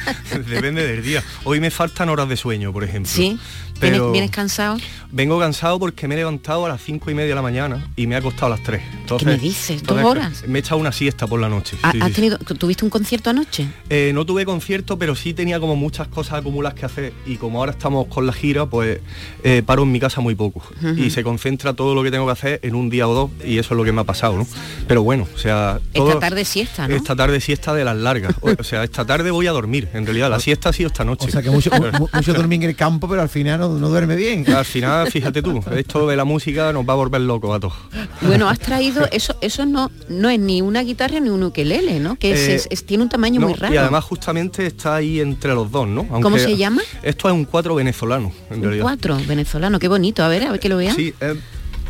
[0.53, 1.23] depende del día.
[1.43, 3.11] Hoy me faltan horas de sueño, por ejemplo.
[3.11, 3.37] ¿Sí?
[3.81, 4.77] ¿Vienes, Pero vienes cansado?
[5.11, 8.07] vengo cansado porque me he levantado a las cinco y media de la mañana y
[8.07, 8.81] me ha acostado a las 3.
[9.01, 9.83] Entonces, me dices?
[9.83, 10.43] ¿Dos horas?
[10.47, 11.75] Me he echado una siesta por la noche.
[11.81, 13.67] ¿Ha- sí, has tenido, ¿Tuviste un concierto anoche?
[13.89, 17.59] Eh, no tuve concierto, pero sí tenía como muchas cosas acumuladas que hacer y como
[17.59, 18.99] ahora estamos con la gira, pues
[19.43, 20.63] eh, paro en mi casa muy poco
[20.95, 23.57] y se concentra todo lo que tengo que hacer en un día o dos y
[23.57, 24.47] eso es lo que me ha pasado, ¿no?
[24.87, 26.95] Pero bueno, o sea, todo- Esta tarde siesta, ¿no?
[26.95, 28.33] esta tarde siesta de las largas.
[28.59, 29.89] O, sea, esta tarde voy a dormir.
[29.93, 31.27] En realidad, la siesta ha sido esta noche.
[31.27, 33.89] O sea que mucho, mu- mucho dormir en el campo, pero al final no, no
[33.89, 34.45] duerme bien.
[34.53, 37.73] Al final, fíjate tú, esto de la música nos va a volver locos a todos.
[38.21, 42.15] Bueno, has traído, eso eso no no es ni una guitarra ni un ukelele, ¿no?
[42.17, 43.73] Que es- Eh, es- es- tiene un tamaño No, muy raro.
[43.73, 46.07] Y además justamente está ahí entre los dos, ¿no?
[46.07, 46.81] ¿Cómo se llama?
[47.01, 48.83] Esto es un cuatro venezolano, en un realidad.
[48.83, 50.93] cuatro venezolano, qué bonito, a ver, a ver que lo vea.
[50.93, 51.37] Sí, es-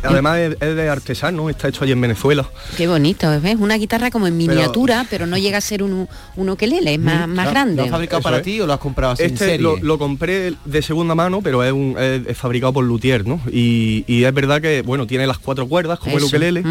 [0.06, 2.48] además es, es de artesano, está hecho allí en Venezuela.
[2.76, 3.56] Qué bonito, ¿ves?
[3.58, 7.26] Una guitarra como en miniatura, pero, no llega a ser un, un ukelele, es más,
[7.28, 7.76] más grande.
[7.76, 8.42] ¿Lo has fabricado Eso para es.
[8.42, 9.58] ti o lo has comprado así en Este serie?
[9.62, 13.40] lo, lo compré de segunda mano, pero es, un, es- es fabricado por Luthier, ¿no?
[13.50, 16.62] Y, y es verdad que, bueno, tiene las cuatro cuerdas como el ukelele,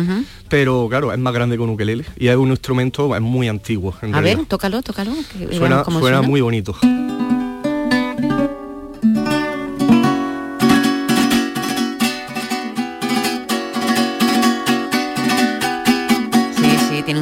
[0.49, 3.93] pero claro, es más grande que un ukelele y es un instrumento es muy antiguo.
[4.01, 4.37] En A realidad.
[4.39, 5.11] ver, tócalo, tócalo.
[5.37, 6.75] que suena, suena muy bonito.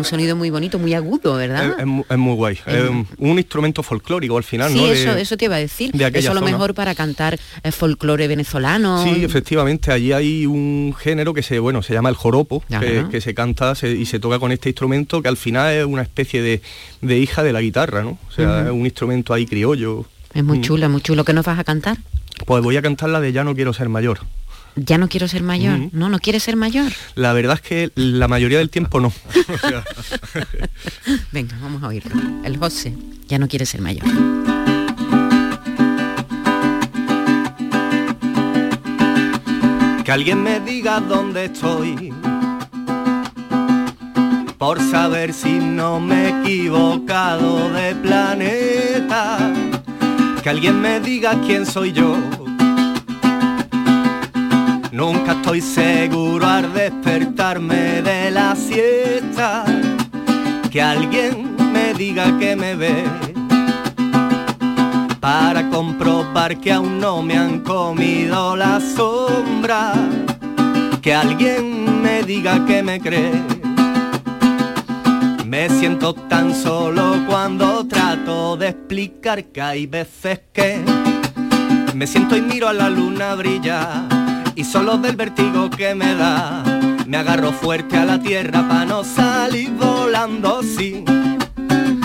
[0.02, 1.72] Un sonido muy bonito, muy agudo, ¿verdad?
[1.72, 2.58] Es, es mu- es muy guay.
[2.66, 4.88] Es un, un instrumento folclórico al final, sí, ¿no?
[4.88, 5.92] De- eso, eso te iba a decir.
[5.92, 9.04] de Eso a lo mejor para cantar eh, folclore venezolano.
[9.04, 12.64] Sí, efectivamente, allí hay un género que se, bueno, se llama el joropo,
[13.12, 16.02] que, se canta se- y se toca con este instrumento que al final es una
[16.02, 16.62] especie de,
[17.02, 18.18] de hija de la guitarra, ¿no?
[18.28, 20.06] O sea, es un instrumento ahí criollo.
[20.34, 20.62] Es muy Mm.
[20.62, 21.24] chulo, muy chulo.
[21.26, 21.98] ¿Qué nos vas a cantar?
[22.46, 24.20] Pues voy a cantar la de Ya no quiero ser mayor.
[24.76, 25.90] Ya no quiero ser mayor.
[25.92, 26.92] No, no quieres ser mayor.
[27.16, 29.12] La verdad es que la mayoría del tiempo no.
[31.32, 32.16] Venga, vamos a oírlo.
[32.44, 32.94] El José
[33.28, 34.06] ya no quiere ser mayor.
[40.04, 42.14] Que alguien me diga dónde estoy.
[44.58, 49.38] Por saber si no me he equivocado de planeta.
[50.42, 52.18] Que alguien me diga quién soy yo.
[54.92, 59.64] Nunca estoy seguro al despertarme de la siesta.
[60.70, 63.06] Que alguien me diga que me ve.
[65.22, 69.94] Para comprobar que aún no me han comido la sombra.
[71.02, 73.42] Que alguien me diga que me cree.
[75.46, 80.84] Me siento tan solo cuando trato de explicar que hay veces que
[81.96, 84.21] me siento y miro a la luna brillar
[84.62, 86.64] y solo del vértigo que me da
[87.08, 91.04] me agarro fuerte a la tierra para no salir volando sí.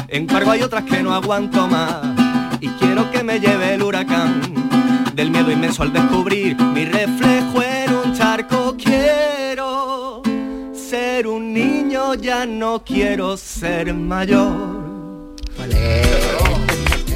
[0.09, 2.03] En cargo hay otras que no aguanto más
[2.63, 4.41] y quiero que me lleve el huracán.
[5.15, 10.23] Del miedo inmenso al descubrir mi reflejo en un charco quiero
[10.73, 15.35] ser un niño ya no quiero ser mayor.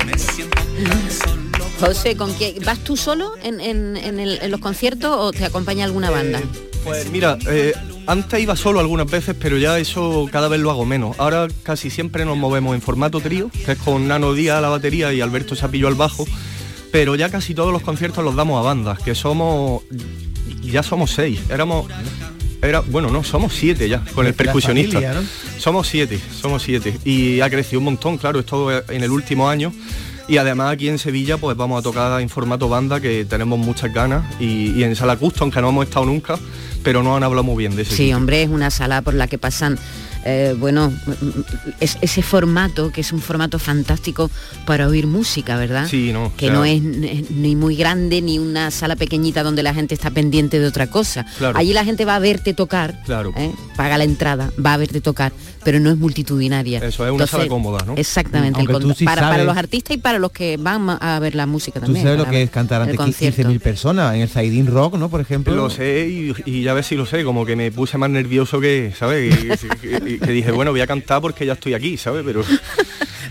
[0.04, 1.39] Me siento tan solo
[1.80, 2.56] José, ¿con quién?
[2.64, 6.40] ¿Vas tú solo en, en- en el- en los conciertos o te acompaña alguna banda?
[6.84, 7.72] Pues mira, eh,
[8.06, 11.16] antes iba solo algunas veces, pero ya eso cada vez lo hago menos.
[11.18, 14.68] Ahora casi siempre nos movemos en formato trío, que es con Nano Díaz a la
[14.68, 16.26] batería y Alberto Sapillo al bajo,
[16.92, 19.82] pero ya casi todos los conciertos los damos a bandas, que somos,
[20.62, 21.86] ya somos seis, éramos...
[22.62, 25.00] Era, bueno, no, somos siete ya, con el percusionista.
[25.00, 25.26] familia, ¿no?
[25.58, 26.94] Somos siete, somos siete.
[27.06, 29.72] Y ha crecido un montón, claro, esto en el último año.
[30.30, 33.92] Y además aquí en Sevilla pues vamos a tocar en formato banda que tenemos muchas
[33.92, 36.38] ganas y, y en Sala Custom que no hemos estado nunca,
[36.84, 38.16] pero nos han hablado muy bien de ese Sí, sitio.
[38.16, 39.76] hombre, es una sala por la que pasan,
[40.24, 40.92] eh, bueno,
[41.80, 44.30] es, ese formato, que es un formato fantástico
[44.66, 45.86] para oír música, ¿verdad?
[45.88, 46.82] Sí, no, Que no es
[47.30, 51.24] ni muy grande ni una sala pequeñita donde la gente está pendiente de otra cosa.
[51.38, 51.58] Claro.
[51.58, 53.32] Allí la gente va a verte tocar, Claro.
[53.36, 53.52] ¿eh?
[53.76, 55.32] paga la entrada, va a verte tocar,
[55.64, 56.78] pero no es multitudinaria.
[56.84, 57.94] Eso es una sala cómoda, ¿no?
[57.96, 61.46] Exactamente, el tú sí para, los artistas y para los que van a ver la
[61.46, 62.04] música Tú también.
[62.04, 63.42] sabes lo que es cantar ante concierto.
[63.42, 65.08] 15.000 personas en el Zaidín Rock, ¿no?
[65.08, 65.54] Por ejemplo.
[65.54, 68.60] Lo sé y, y ya ves si lo sé, como que me puse más nervioso
[68.60, 69.34] que, ¿sabes?
[69.34, 72.24] Y- y- y- que dije, bueno, voy a cantar porque ya estoy aquí, ¿sabes?
[72.24, 72.42] Pero,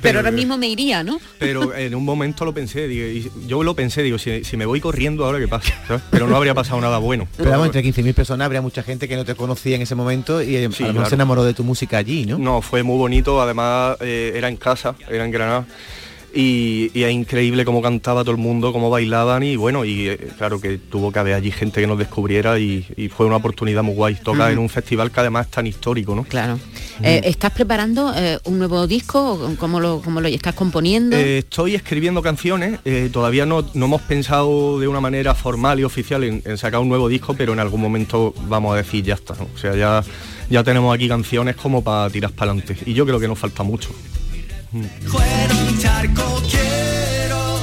[0.01, 1.19] Pero ahora mismo me iría, ¿no?
[1.39, 4.65] pero en un momento lo pensé, digo, y yo lo pensé, digo, si, si me
[4.65, 6.03] voy corriendo ahora qué pasa, ¿sabes?
[6.09, 7.27] Pero no habría pasado nada bueno.
[7.36, 10.41] Pero vamos, entre 15.000 personas habría mucha gente que no te conocía en ese momento
[10.41, 11.09] y eh, Sí, a lo mejor claro.
[11.09, 12.38] se enamoró de tu música allí, ¿no?
[12.38, 15.65] No, fue muy bonito, además eh, era en casa, era en Granada.
[16.34, 20.30] Y, y es increíble cómo cantaba todo el mundo, cómo bailaban y bueno, y eh,
[20.38, 23.82] claro que tuvo que haber allí gente que nos descubriera y, y fue una oportunidad
[23.82, 24.15] muy guay.
[24.15, 26.23] Toca en un festival que además es tan histórico, ¿no?
[26.25, 26.59] Claro.
[27.01, 29.55] Eh, ¿Estás preparando eh, un nuevo disco?
[29.57, 31.15] ¿Cómo lo, cómo lo estás componiendo?
[31.15, 32.80] Eh, estoy escribiendo canciones,
[33.11, 36.89] todavía no, no hemos pensado de una manera formal y oficial en, en sacar un
[36.89, 39.47] nuevo disco, pero en algún momento vamos a decir ya está, ¿no?
[39.53, 40.03] O sea, ya,
[40.49, 43.63] ya tenemos aquí canciones como para tirar para adelante y yo creo que nos falta
[43.63, 43.89] mucho.
[44.72, 47.57] Fuera un charco quiero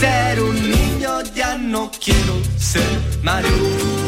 [0.00, 4.05] ser un niño, ya no quiero ser mayor.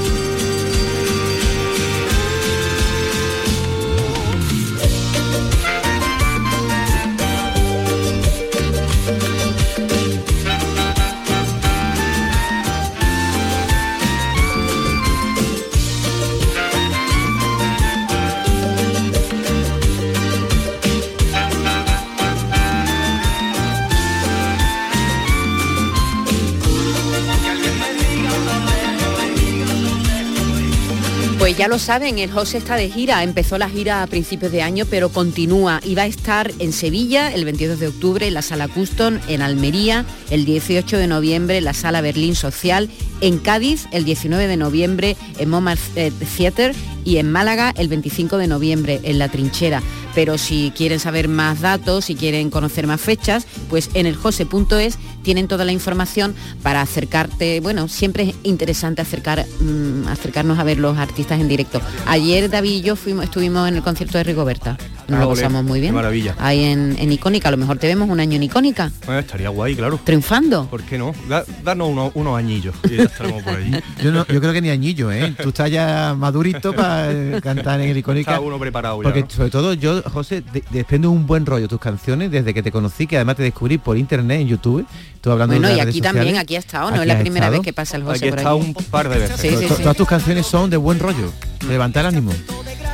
[31.49, 34.61] Pues ya lo saben, el José está de gira, empezó la gira a principios de
[34.61, 38.43] año, pero continúa y va a estar en Sevilla el 22 de octubre en la
[38.43, 42.91] Sala Custom, en Almería el 18 de noviembre en la Sala Berlín Social,
[43.23, 46.75] en Cádiz el 19 de noviembre en Montmartre eh, Theater
[47.09, 49.83] y en Málaga el 25 de noviembre en La Trinchera.
[50.15, 54.99] Pero si quieren saber más datos, si quieren conocer más fechas, pues en el jose.es
[55.23, 57.61] tienen toda la información para acercarte.
[57.61, 61.81] Bueno, siempre es interesante acercar, mm, acercarnos a ver los artistas en directo.
[62.07, 64.77] Ayer David y yo estuvimos en el concierto de Rigoberta.
[65.09, 65.95] Nos Ah, lo pasamos muy qué bien.
[65.95, 66.35] maravilla.
[66.39, 69.49] Ahí en, en Icónica, a lo mejor te vemos un año en Icónica, Bueno, estaría
[69.49, 69.99] guay, claro.
[70.05, 70.67] triunfando.
[70.67, 71.15] ¿Por qué no?
[71.29, 73.71] Da- danos unos, unos añillos y ya estaremos por allí.
[74.03, 75.35] Yo, no- yo creo que ni añillo, ¿eh?
[75.43, 78.33] Tú estás ya madurito para eh, cantar en el icónica.
[78.33, 79.31] Está uno preparado ya, Porque ¿no?
[79.31, 83.07] sobre todo yo, José, de- desprendo un buen rollo tus canciones desde que te conocí,
[83.07, 84.87] que además te descubrí por internet, en YouTube.
[85.23, 86.43] Tú hablando Bueno, de y aquí también, sociales.
[86.43, 87.53] aquí ha estado, no es la primera estado.
[87.63, 88.67] vez que pasa el José Aquí por estado aquí.
[88.77, 89.41] un par de veces.
[89.41, 89.83] Sí, sí, To- sí.
[89.83, 92.31] Todas tus canciones son de buen rollo, de levantar ánimo.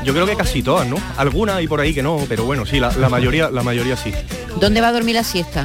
[0.04, 0.96] Yo creo que casi todas, ¿no?
[1.16, 4.12] Algunas y por ahí que no, pero bueno, sí, la, la mayoría, la mayoría sí.
[4.60, 5.62] ¿Dónde va a dormir la siesta?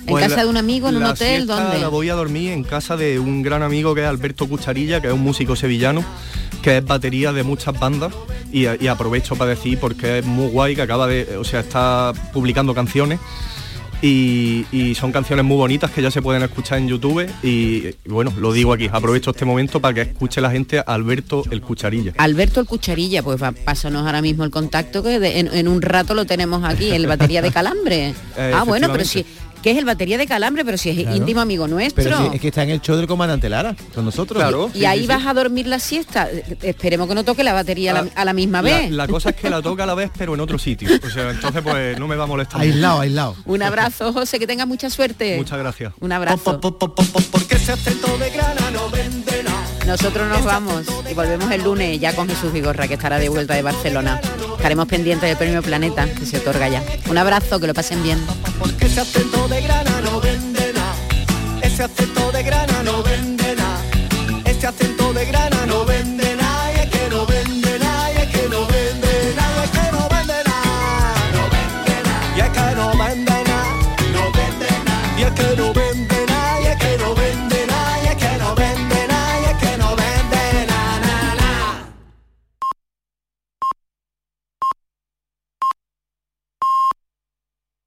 [0.00, 1.46] ¿En Pues casa la- de un amigo, en un hotel?
[1.46, 1.78] ¿Dónde?
[1.78, 5.08] La voy a dormir en casa de un gran amigo que es Alberto Cucharilla, que
[5.08, 6.02] es un músico sevillano,
[6.62, 8.12] que es batería de muchas bandas
[8.50, 12.12] y, y aprovecho para decir porque es muy guay que acaba de, o sea, está
[12.32, 13.20] publicando canciones
[14.02, 17.94] y, y son canciones muy bonitas que ya se pueden escuchar en YouTube y, y
[18.08, 21.60] bueno, lo digo aquí, aprovecho este momento para que escuche la gente a Alberto el
[21.60, 22.12] Cucharilla.
[22.18, 25.82] Alberto el Cucharilla, pues va, pásanos ahora mismo el contacto que de- en, en un
[25.82, 28.14] rato lo tenemos aquí, el batería de calambre.
[28.36, 29.24] Eh, ah, bueno, pero si.
[29.62, 31.16] Que es el batería de calambre, pero si es Claro.
[31.16, 32.02] íntimo amigo nuestro.
[32.04, 34.70] Pero es que está en el show del comandante Lara, con nosotros.
[34.74, 36.28] y ahí vas a dormir la siesta.
[36.62, 38.90] Esperemos que no toque la batería a la, a la misma vez.
[38.90, 40.88] la cosa es que la toca a la vez, pero en otro sitio.
[41.04, 42.60] O sea, entonces pues no me va a molestar.
[42.60, 43.36] Aislado, aislado.
[43.46, 45.36] Un abrazo, José, que tenga mucha suerte.
[45.36, 45.92] Muchas gracias.
[46.00, 46.60] Un abrazo.
[46.60, 48.67] Porque ese acento de grana.
[49.88, 53.54] Nosotros nos vamos y volvemos el lunes ya con Jesús Vigorra, que estará de vuelta
[53.54, 54.20] de Barcelona.
[54.54, 56.82] Estaremos pendientes del premio Planeta, que se otorga ya.
[57.08, 58.18] Un abrazo, que lo pasen bien.